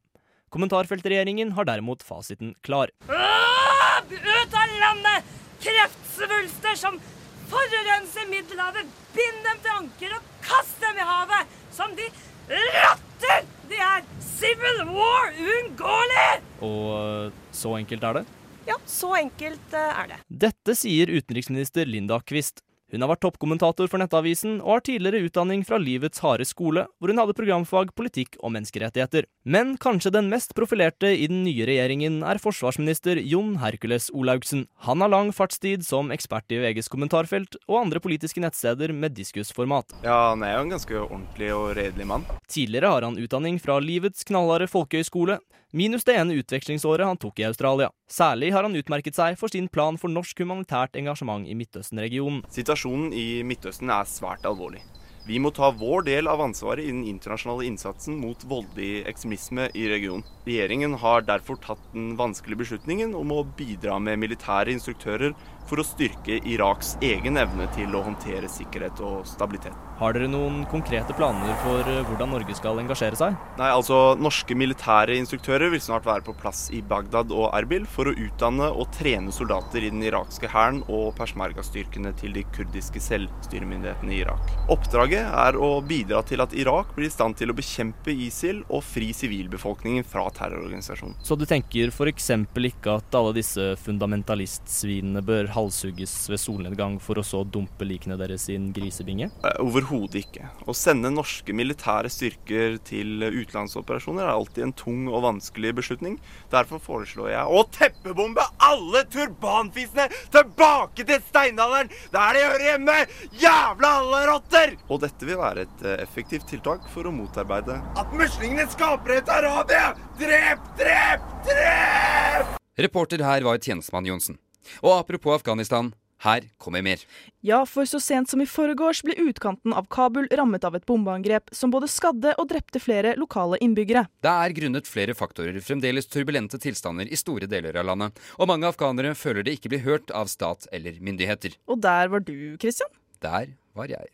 Kommentarfeltregjeringen 0.52 1.56
har 1.56 1.72
derimot 1.72 2.04
fasiten 2.04 2.52
klar. 2.68 2.92
Ut 3.08 4.58
av 4.60 4.78
landet! 4.84 5.36
Kreftsvulster 5.64 6.76
som 6.76 7.00
forurenser 7.48 8.28
Middelhavet! 8.34 8.96
Bind 9.16 9.46
dem 9.48 9.64
til 9.64 9.80
anker 9.80 10.20
og 10.20 10.32
kast 10.44 10.76
dem 10.84 11.00
i 11.00 11.08
havet! 11.08 11.56
Som 11.72 11.96
de 11.96 12.12
rotter 12.52 13.48
de 13.70 13.80
er! 13.82 14.04
Civil 14.38 14.84
war 14.94 15.32
uunngåelig! 15.34 16.42
Og 16.66 17.32
så 17.56 17.74
enkelt 17.80 18.04
er 18.04 18.20
det? 18.20 18.26
Ja, 18.68 18.76
så 18.86 19.14
enkelt 19.18 19.74
eh, 19.74 20.00
er 20.04 20.10
det. 20.12 20.20
Dette 20.46 20.76
sier 20.76 21.10
utenriksminister 21.14 21.88
Linda 21.88 22.20
Quist. 22.28 22.62
Hun 22.88 23.04
har 23.04 23.10
vært 23.12 23.26
toppkommentator 23.26 23.90
for 23.92 24.00
Nettavisen 24.00 24.62
og 24.62 24.78
har 24.78 24.84
tidligere 24.88 25.28
utdanning 25.28 25.66
fra 25.68 25.76
Livets 25.82 26.22
harde 26.24 26.46
skole, 26.48 26.86
hvor 26.98 27.12
hun 27.12 27.20
hadde 27.20 27.36
programfag 27.36 27.90
politikk 28.00 28.38
og 28.40 28.54
menneskerettigheter. 28.56 29.28
Men 29.44 29.74
kanskje 29.84 30.14
den 30.16 30.30
mest 30.32 30.56
profilerte 30.56 31.10
i 31.12 31.28
den 31.28 31.42
nye 31.44 31.68
regjeringen 31.68 32.22
er 32.24 32.40
forsvarsminister 32.40 33.20
Jon 33.28 33.58
Hercules 33.60 34.08
Olaugsen. 34.16 34.70
Han 34.88 35.04
har 35.04 35.12
lang 35.12 35.34
fartstid 35.36 35.84
som 35.84 36.14
ekspert 36.16 36.48
i 36.56 36.62
VGs 36.64 36.88
kommentarfelt 36.94 37.60
og 37.68 37.82
andre 37.82 38.00
politiske 38.04 38.40
nettsteder 38.44 38.96
med 38.96 39.18
diskusformat. 39.20 39.92
Ja, 40.08 40.30
han 40.32 40.48
er 40.48 40.56
jo 40.56 40.64
en 40.64 40.74
ganske 40.78 41.02
ordentlig 41.02 41.52
og 41.58 41.70
redelig 41.76 42.08
mann. 42.08 42.24
Tidligere 42.48 42.94
har 42.96 43.10
han 43.10 43.20
utdanning 43.20 43.60
fra 43.60 43.82
Livets 43.84 44.24
knallharde 44.32 44.72
folkehøyskole, 44.72 45.42
minus 45.76 46.08
det 46.08 46.16
ene 46.16 46.40
utvekslingsåret 46.40 47.04
han 47.04 47.20
tok 47.20 47.44
i 47.44 47.50
Australia. 47.52 47.92
Særlig 48.08 48.54
har 48.56 48.64
han 48.64 48.76
utmerket 48.80 49.18
seg 49.18 49.36
for 49.36 49.52
sin 49.52 49.68
plan 49.68 49.98
for 50.00 50.08
norsk 50.08 50.40
humanitært 50.40 50.96
engasjement 50.96 51.44
i 51.44 51.56
Midtøsten-regionen. 51.60 52.46
Situasjonen 52.56 53.12
i 53.12 53.44
Midtøsten 53.44 53.92
er 53.92 54.08
svært 54.08 54.48
alvorlig. 54.48 54.80
Vi 55.28 55.42
må 55.44 55.52
ta 55.52 55.68
vår 55.76 56.06
del 56.08 56.30
av 56.32 56.40
ansvaret 56.40 56.86
i 56.86 56.94
den 56.94 57.02
internasjonale 57.04 57.66
innsatsen 57.68 58.16
mot 58.22 58.46
voldelig 58.48 59.02
ekstremisme 59.12 59.66
i 59.76 59.90
regionen. 59.92 60.24
Regjeringen 60.48 60.96
har 61.02 61.26
derfor 61.28 61.60
tatt 61.60 61.84
den 61.92 62.14
vanskelige 62.16 62.62
beslutningen 62.62 63.12
om 63.12 63.34
å 63.36 63.44
bidra 63.60 63.98
med 64.00 64.22
militære 64.24 64.72
instruktører 64.72 65.36
for 65.68 65.82
å 65.82 65.86
styrke 65.86 66.40
Iraks 66.48 66.96
egen 67.04 67.38
evne 67.40 67.68
til 67.76 67.94
å 67.96 68.04
håndtere 68.06 68.50
sikkerhet 68.52 69.02
og 69.04 69.28
stabilitet. 69.28 69.76
Har 69.98 70.14
dere 70.14 70.28
noen 70.30 70.62
konkrete 70.70 71.16
planer 71.18 71.56
for 71.64 71.88
eh, 71.90 72.04
hvordan 72.06 72.30
Norge 72.36 72.54
skal 72.58 72.78
engasjere 72.78 73.18
seg? 73.18 73.38
Nei, 73.58 73.70
altså 73.74 74.14
Norske 74.22 74.54
militære 74.54 75.16
instruktører 75.18 75.72
vil 75.74 75.82
snart 75.82 76.06
være 76.06 76.22
på 76.28 76.36
plass 76.38 76.68
i 76.76 76.84
Bagdad 76.86 77.34
og 77.34 77.50
Erbil 77.58 77.88
for 77.90 78.12
å 78.12 78.14
utdanne 78.14 78.70
og 78.70 78.92
trene 78.94 79.34
soldater 79.34 79.82
i 79.82 79.90
den 79.90 80.04
irakske 80.06 80.52
hæren 80.54 80.84
og 80.86 81.16
persmerga-styrkene 81.18 82.14
til 82.20 82.38
de 82.38 82.46
kurdiske 82.54 83.02
selvstyremyndighetene 83.02 84.14
i 84.14 84.22
Irak. 84.22 84.54
Oppdraget 84.74 85.26
er 85.26 85.58
å 85.58 85.72
bidra 85.82 86.22
til 86.28 86.46
at 86.46 86.54
Irak 86.54 86.94
blir 86.94 87.10
i 87.10 87.14
stand 87.14 87.40
til 87.42 87.50
å 87.50 87.58
bekjempe 87.58 88.14
ISIL 88.14 88.62
og 88.68 88.86
fri 88.86 89.10
sivilbefolkningen 89.18 90.06
fra 90.06 90.28
terrororganisasjonen. 90.38 91.18
Så 91.26 91.40
du 91.42 91.48
tenker 91.50 91.90
f.eks. 91.90 92.30
ikke 92.70 93.00
at 93.00 93.18
alle 93.18 93.34
disse 93.40 93.72
fundamentalistsvinene 93.82 95.26
bør 95.26 95.50
halshugges 95.58 96.14
ved 96.32 96.40
solnedgang 96.42 97.00
for 97.04 97.20
å 97.20 97.26
så 97.26 97.42
dumpe 97.44 97.86
likene 97.90 98.18
deres 98.20 98.46
i 98.52 98.56
en 98.60 98.70
grisebinge? 98.76 99.32
Eh, 99.42 99.58
Overhodet 99.64 100.22
ikke. 100.22 100.48
Å 100.70 100.76
sende 100.78 101.12
norske 101.14 101.56
militære 101.58 102.12
styrker 102.14 102.78
til 102.88 103.26
utenlandsoperasjoner 103.26 104.24
er 104.28 104.34
alltid 104.36 104.68
en 104.68 104.76
tung 104.78 105.08
og 105.10 105.26
vanskelig 105.26 105.74
beslutning. 105.82 106.20
Derfor 106.54 106.82
foreslår 106.84 107.32
jeg 107.34 107.58
å 107.58 107.64
teppebombe 107.74 108.46
alle 108.70 109.04
turbanfisene 109.12 110.08
tilbake 110.34 111.08
til 111.08 111.22
steinalderen, 111.32 111.92
der 112.14 112.38
de 112.38 112.46
hører 112.46 112.66
hjemme! 112.72 112.98
Jævla 113.42 113.94
alle 114.04 114.24
rotter! 114.32 114.76
Og 114.88 115.02
dette 115.04 115.28
vil 115.28 115.42
være 115.42 115.66
et 115.68 115.86
eh, 115.86 116.00
effektivt 116.06 116.48
tiltak 116.54 116.86
for 116.94 117.10
å 117.10 117.14
motarbeide 117.14 117.82
at 117.98 118.14
muslingene 118.16 118.70
skaper 118.72 119.18
et 119.20 119.32
Arabia! 119.34 119.92
Drep, 120.22 120.72
drep, 120.80 121.32
drep! 121.50 122.58
Reporter 122.78 123.24
her 123.26 123.42
var 123.46 123.58
tjenestemann 123.58 124.06
Johnsen. 124.06 124.38
Og 124.83 124.95
apropos 124.95 125.35
Afghanistan, 125.41 125.93
her 126.23 126.45
kommer 126.59 126.83
mer. 126.87 127.03
Ja, 127.43 127.65
for 127.67 127.89
så 127.89 127.99
sent 128.03 128.31
som 128.31 128.43
i 128.43 128.47
forgårs 128.47 129.03
ble 129.03 129.17
utkanten 129.25 129.75
av 129.75 129.89
Kabul 129.91 130.29
rammet 130.31 130.65
av 130.65 130.77
et 130.79 130.87
bombeangrep 130.87 131.51
som 131.55 131.73
både 131.75 131.91
skadde 131.91 132.37
og 132.39 132.47
drepte 132.53 132.79
flere 132.83 133.17
lokale 133.19 133.59
innbyggere. 133.65 134.05
Det 134.23 134.31
er 134.31 134.55
grunnet 134.55 134.91
flere 134.91 135.17
faktorer 135.19 135.59
fremdeles 135.67 136.07
turbulente 136.07 136.61
tilstander 136.63 137.11
i 137.11 137.19
store 137.19 137.51
deler 137.51 137.81
av 137.83 137.91
landet, 137.91 138.23
og 138.39 138.51
mange 138.53 138.71
afghanere 138.71 139.17
føler 139.19 139.47
de 139.47 139.57
ikke 139.59 139.75
blir 139.75 139.87
hørt 139.87 140.15
av 140.15 140.31
stat 140.31 140.71
eller 140.73 141.03
myndigheter. 141.03 141.59
Og 141.67 141.83
der 141.83 142.13
var 142.13 142.23
du, 142.23 142.57
Christian? 142.63 142.91
Der 143.23 143.55
var 143.75 143.91
jeg. 143.91 144.07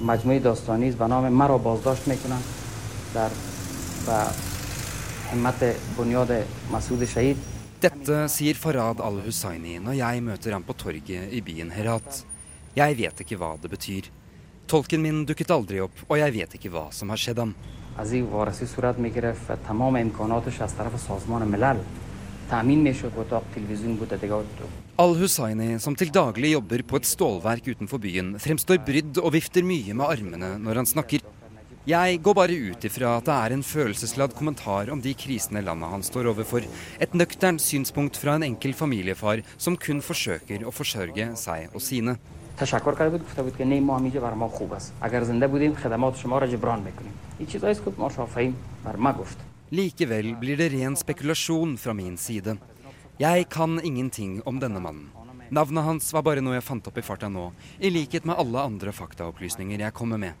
مجموعه 0.00 0.38
داستانی 0.38 0.88
است 0.88 1.00
و 1.00 1.08
نام 1.08 1.28
مرا 1.28 1.58
بازداشت 1.58 2.08
میکنن 2.08 2.40
در 3.14 3.30
و 4.06 4.10
همت 5.32 5.76
بنیاد 5.98 6.44
مسعود 6.72 7.04
شهید 7.04 7.36
dette 7.83 8.29
sier 8.31 8.55
Farad 8.55 9.01
al-Hussaini 9.03 9.73
når 9.83 9.97
jeg 9.97 10.21
møter 10.23 10.53
ham 10.55 10.63
på 10.63 10.71
torget 10.79 11.33
i 11.35 11.41
byen 11.43 11.73
Herat. 11.75 12.21
Jeg 12.77 12.95
vet 12.95 13.17
ikke 13.25 13.35
hva 13.41 13.49
det 13.59 13.67
betyr. 13.73 14.07
Tolken 14.71 15.03
min 15.03 15.25
dukket 15.27 15.51
aldri 15.51 15.81
opp, 15.83 16.05
og 16.07 16.15
jeg 16.15 16.31
vet 16.31 16.55
ikke 16.55 16.71
hva 16.71 16.85
som 16.95 17.11
har 17.11 17.19
skjedd 17.19 17.41
ham. 17.43 17.51
Al-Hussaini, 25.03 25.73
som 25.83 25.99
til 25.99 26.15
daglig 26.15 26.53
jobber 26.55 26.87
på 26.87 27.01
et 27.01 27.11
stålverk 27.11 27.67
utenfor 27.67 27.99
byen, 27.99 28.37
fremstår 28.39 28.79
brydd 28.87 29.19
og 29.19 29.33
vifter 29.35 29.67
mye 29.67 29.91
med 29.91 30.07
armene 30.07 30.55
når 30.63 30.85
han 30.85 30.93
snakker. 30.95 31.32
Jeg 31.83 32.21
går 32.23 32.35
bare 32.37 32.55
ut 32.55 32.85
ifra 32.87 33.17
at 33.17 33.25
det 33.27 33.33
er 33.35 33.53
en 33.57 33.63
følelsesladd 33.67 34.31
kommentar 34.37 34.87
om 34.93 35.01
de 35.03 35.11
krisene 35.19 35.59
landet 35.59 35.89
hans 35.91 36.07
står 36.07 36.29
overfor. 36.31 36.63
Et 37.03 37.11
nøkternt 37.11 37.59
synspunkt 37.59 38.15
fra 38.15 38.37
en 38.37 38.45
enkel 38.47 38.71
familiefar 38.71 39.41
som 39.57 39.75
kun 39.75 39.99
forsøker 39.99 40.63
å 40.63 40.71
forsørge 40.71 41.25
seg 41.41 41.75
og 41.75 41.83
sine. 41.83 42.15
Likevel 49.75 50.37
blir 50.39 50.63
det 50.63 50.69
ren 50.77 50.95
spekulasjon 50.95 51.75
fra 51.81 51.97
min 51.99 52.15
side. 52.15 52.55
Jeg 53.19 53.49
kan 53.51 53.75
ingenting 53.83 54.39
om 54.47 54.63
denne 54.63 54.79
mannen. 54.79 55.22
Navnet 55.49 55.83
hans 55.83 56.13
var 56.13 56.23
bare 56.23 56.41
noe 56.41 56.55
jeg 56.55 56.65
fant 56.65 56.87
opp 56.87 56.97
i 56.97 57.03
farta 57.05 57.29
nå, 57.29 57.49
i 57.79 57.91
likhet 57.91 58.25
med 58.25 58.39
alle 58.39 58.63
andre 58.63 58.93
faktaopplysninger 58.95 59.83
jeg 59.83 59.95
kommer 59.97 60.21
med. 60.21 60.33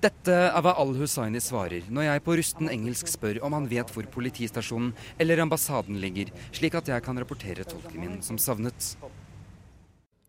Dette 0.00 0.32
er 0.32 0.62
hva 0.64 0.72
al-Hussaini 0.80 1.40
svarer 1.44 1.88
når 1.92 2.06
jeg 2.06 2.22
på 2.24 2.36
rusten 2.40 2.70
engelsk 2.72 3.10
spør 3.12 3.42
om 3.44 3.52
han 3.58 3.68
vet 3.68 3.90
hvor 3.92 4.06
politistasjonen 4.14 4.94
eller 5.20 5.42
ambassaden 5.44 6.00
ligger, 6.00 6.32
slik 6.56 6.78
at 6.80 6.88
jeg 6.88 7.04
kan 7.04 7.20
rapportere 7.20 7.68
tolken 7.68 8.00
min 8.00 8.22
som 8.24 8.40
savnet. 8.40 8.94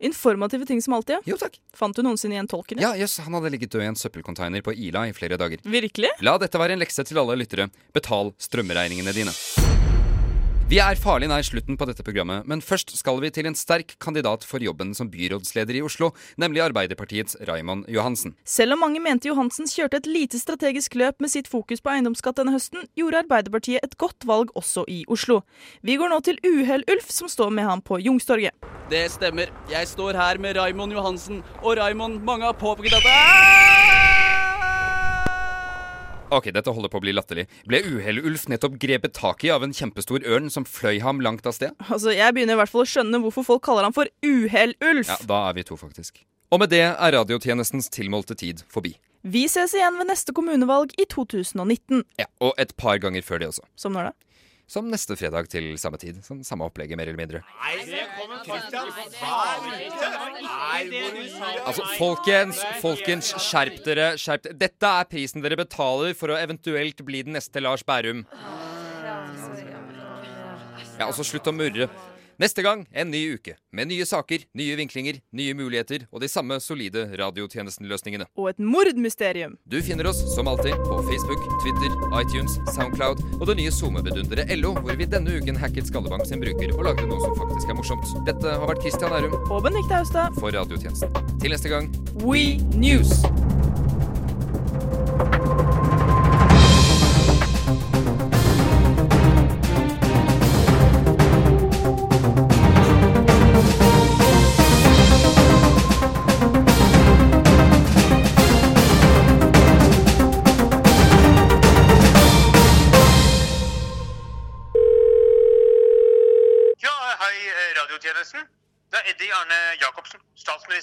Informative 0.02 0.66
ting 0.66 0.82
som 0.82 0.94
alltid. 0.98 1.22
Jo, 1.30 1.38
takk. 1.38 1.60
Fant 1.78 1.96
du 1.96 2.02
noensinne 2.02 2.34
igjen 2.34 2.50
tolken? 2.50 2.82
Ja, 2.82 2.96
jøss, 2.98 3.20
han 3.22 3.38
hadde 3.38 3.54
ligget 3.54 3.74
død 3.76 3.86
i 3.86 3.90
en 3.92 4.00
søppelcontainer 4.00 4.66
på 4.66 4.74
Ila 4.74 5.06
i 5.08 5.14
flere 5.14 5.38
dager. 5.38 5.62
Virkelig? 5.62 6.10
La 6.26 6.38
dette 6.42 6.62
være 6.62 6.78
en 6.78 6.82
lekse 6.82 7.06
til 7.06 7.22
alle 7.22 7.38
lyttere. 7.38 7.70
Betal 7.94 8.34
strømregningene 8.42 9.14
dine. 9.14 9.36
Vi 10.72 10.78
er 10.80 10.96
farlig 10.96 11.28
nær 11.28 11.44
slutten 11.44 11.76
på 11.76 11.84
dette 11.84 12.00
programmet, 12.08 12.46
men 12.48 12.62
først 12.64 12.94
skal 12.96 13.18
vi 13.20 13.28
til 13.36 13.50
en 13.50 13.58
sterk 13.60 13.90
kandidat 14.00 14.46
for 14.48 14.64
jobben 14.64 14.94
som 14.96 15.10
byrådsleder 15.12 15.76
i 15.76 15.82
Oslo, 15.84 16.14
nemlig 16.40 16.62
Arbeiderpartiets 16.64 17.36
Raymond 17.50 17.90
Johansen. 17.92 18.38
Selv 18.48 18.78
om 18.78 18.80
mange 18.86 19.02
mente 19.04 19.28
Johansen 19.28 19.68
kjørte 19.68 20.00
et 20.00 20.08
lite 20.08 20.40
strategisk 20.40 20.96
løp 20.96 21.20
med 21.20 21.34
sitt 21.34 21.52
fokus 21.52 21.84
på 21.84 21.92
eiendomsskatt 21.92 22.40
denne 22.40 22.56
høsten, 22.56 22.88
gjorde 22.96 23.20
Arbeiderpartiet 23.26 23.84
et 23.84 23.98
godt 24.00 24.24
valg 24.24 24.56
også 24.56 24.86
i 24.88 25.02
Oslo. 25.12 25.42
Vi 25.84 26.00
går 26.00 26.14
nå 26.14 26.22
til 26.24 26.40
Uhell-Ulf, 26.40 27.12
som 27.12 27.28
står 27.28 27.52
med 27.52 27.68
ham 27.68 27.84
på 27.84 28.00
Jungstorget. 28.00 28.56
Det 28.88 29.10
stemmer. 29.12 29.52
Jeg 29.68 29.92
står 29.92 30.16
her 30.16 30.40
med 30.40 30.56
Raymond 30.56 30.96
Johansen. 30.96 31.44
Og 31.66 31.76
Raymond, 31.84 32.24
mange 32.24 32.48
har 32.48 32.56
påpekt 32.56 32.96
at 32.96 33.04
det 33.04 34.11
Ok, 36.32 36.48
dette 36.56 36.72
holder 36.72 36.88
på 36.88 37.00
å 37.02 37.04
bli 37.04 37.12
latterlig. 37.12 37.44
Ble 37.68 37.82
Uhell-Ulf 37.84 38.46
nettopp 38.48 38.78
grepet 38.80 39.12
tak 39.18 39.44
i 39.44 39.50
av 39.52 39.66
en 39.66 39.74
kjempestor 39.76 40.24
ørn 40.24 40.48
som 40.54 40.64
fløy 40.64 41.02
ham 41.04 41.20
langt 41.20 41.44
av 41.50 41.58
sted? 41.58 41.76
Altså, 41.92 42.14
Jeg 42.16 42.32
begynner 42.38 42.56
i 42.56 42.62
hvert 42.62 42.72
fall 42.72 42.86
å 42.86 42.88
skjønne 42.88 43.20
hvorfor 43.20 43.44
folk 43.50 43.64
kaller 43.68 43.84
ham 43.84 43.96
for 43.96 44.08
Uhell-Ulf. 44.24 45.12
Ja, 45.12 45.18
da 45.28 45.42
er 45.50 45.58
vi 45.60 45.66
to, 45.68 45.76
faktisk. 45.76 46.24
Og 46.52 46.60
med 46.64 46.72
det 46.72 46.84
er 46.88 47.16
radiotjenestens 47.18 47.92
tilmålte 47.92 48.36
tid 48.40 48.64
forbi. 48.72 48.94
Vi 49.28 49.44
ses 49.52 49.76
igjen 49.76 50.00
ved 50.00 50.08
neste 50.10 50.34
kommunevalg 50.34 50.96
i 50.98 51.06
2019. 51.12 52.06
Ja, 52.18 52.26
Og 52.40 52.56
et 52.58 52.72
par 52.80 52.98
ganger 53.04 53.22
før 53.28 53.44
det 53.44 53.52
også. 53.52 53.68
Som 53.76 53.94
når 54.00 54.10
da? 54.10 54.16
Som 54.72 54.88
neste 54.88 55.18
fredag 55.20 55.50
til 55.52 55.74
samme 55.82 55.98
tid. 56.00 56.22
Sånn 56.24 56.46
samme 56.48 56.64
opplegget, 56.70 56.96
mer 56.96 57.10
eller 57.12 57.20
mindre. 57.20 57.42
Altså, 61.68 61.84
folkens, 61.98 62.62
folkens, 62.80 63.34
skjerp 63.50 63.82
dere. 63.84 64.14
Skjerp 64.22 64.46
dere. 64.48 64.56
Dette 64.62 64.94
er 65.02 65.10
prisen 65.12 65.44
dere 65.44 65.60
betaler 65.60 66.16
for 66.16 66.32
å 66.32 66.40
eventuelt 66.40 67.04
bli 67.04 67.26
den 67.28 67.36
neste 67.36 67.60
Lars 67.64 67.84
Bærum. 67.84 68.24
Ja, 70.96 71.10
og 71.10 71.16
så 71.18 71.28
slutt 71.28 71.52
å 71.52 71.56
murre. 71.56 71.90
Neste 72.42 72.64
gang 72.66 72.88
en 72.92 73.12
ny 73.14 73.20
uke, 73.36 73.54
med 73.70 73.92
nye 73.92 74.06
saker, 74.08 74.48
nye 74.58 74.74
vinklinger, 74.80 75.20
nye 75.38 75.54
muligheter 75.54 76.08
og 76.10 76.24
de 76.24 76.30
samme 76.32 76.56
solide 76.64 77.04
radiotjenestenløsningene. 77.20 78.26
Og 78.34 78.50
et 78.50 78.64
mordmysterium. 78.66 79.60
Du 79.70 79.78
finner 79.86 80.10
oss 80.10 80.24
som 80.34 80.50
alltid 80.50 80.74
på 80.88 80.98
Facebook, 81.06 81.46
Twitter, 81.62 81.94
iTunes, 82.18 82.58
Soundcloud 82.74 83.22
og 83.38 83.46
det 83.52 83.60
nye 83.62 83.76
SoMe-bedunderet 83.78 84.56
LO, 84.58 84.74
hvor 84.82 84.98
vi 84.98 85.06
denne 85.06 85.38
uken 85.38 85.62
hacket 85.62 85.92
Skallebank 85.92 86.26
sin 86.26 86.42
bruker 86.42 86.74
og 86.80 86.88
lagde 86.90 87.06
noe 87.06 87.22
som 87.22 87.38
faktisk 87.44 87.70
er 87.70 87.78
morsomt. 87.78 88.10
Dette 88.26 88.58
har 88.58 88.70
vært 88.74 88.82
Christian 88.88 89.14
Ærum 89.14 89.38
Og 89.44 89.62
Benedicte 89.62 90.02
Austad. 90.02 90.34
for 90.42 90.50
radiotjenesten. 90.50 91.38
Til 91.38 91.54
neste 91.54 91.70
gang 91.70 91.94
We 92.26 92.58
News. 92.74 93.22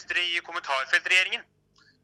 Statsminister 0.08 0.38
i 0.38 0.40
kommentarfeltregjeringen. 0.40 1.42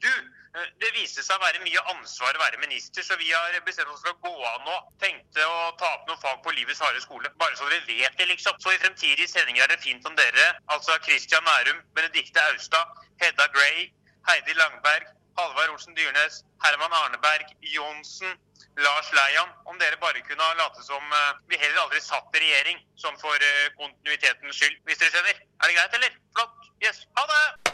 Du, 0.01 0.09
eh, 0.09 0.69
det 0.81 0.91
viste 0.93 1.23
seg 1.23 1.37
å 1.37 1.45
være 1.45 1.63
mye 1.65 1.81
ansvar 1.95 2.35
å 2.35 2.43
være 2.43 2.61
minister, 2.61 3.03
så 3.03 3.17
vi 3.17 3.33
har 3.33 3.61
bestemt 3.65 3.89
oss 3.89 4.03
for 4.03 4.13
å 4.13 4.21
gå 4.21 4.45
av 4.45 4.61
nå. 4.65 4.77
Tenkte 5.01 5.41
å 5.41 5.77
ta 5.79 5.95
opp 5.95 6.07
noen 6.09 6.21
fag 6.21 6.43
på 6.43 6.53
livets 6.53 6.81
harde 6.81 7.01
skole, 7.01 7.31
bare 7.39 7.57
så 7.57 7.69
dere 7.69 7.87
vet 7.87 8.17
det, 8.19 8.27
liksom. 8.27 8.59
Så 8.61 8.73
i 8.73 8.79
fremtidige 8.79 9.29
sendinger 9.29 9.65
er 9.65 9.69
det 9.69 9.81
fint 9.81 10.05
om 10.07 10.15
dere, 10.17 10.61
altså 10.69 10.99
Christian 11.03 11.45
Nærum, 11.45 11.83
Benedikte 11.95 12.41
Austad, 12.53 12.87
Hedda 13.21 13.49
Gray, 13.55 13.93
Heidi 14.29 14.55
Langberg, 14.55 15.07
Halvard 15.39 15.71
Olsen 15.71 15.95
Dyrnes, 15.95 16.45
Herman 16.63 16.93
Arneberg, 16.93 17.57
Johnsen, 17.61 18.37
Lars 18.77 19.13
Leian, 19.13 19.49
om 19.65 19.79
dere 19.79 19.97
bare 19.97 20.21
kunne 20.27 20.55
late 20.59 20.83
som 20.83 21.03
eh, 21.03 21.37
vi 21.49 21.57
heller 21.57 21.87
aldri 21.87 22.01
satt 22.01 22.35
i 22.35 22.43
regjering, 22.43 22.83
som 22.97 23.17
for 23.23 23.35
eh, 23.35 23.71
kontinuitetens 23.79 24.59
skyld, 24.59 24.83
hvis 24.85 24.99
dere 24.99 25.15
skjønner. 25.15 25.47
Er 25.63 25.71
det 25.71 25.79
greit, 25.79 25.95
eller? 26.01 26.21
Flott. 26.35 26.71
Yes. 26.83 27.07
Ha 27.17 27.27
det! 27.31 27.74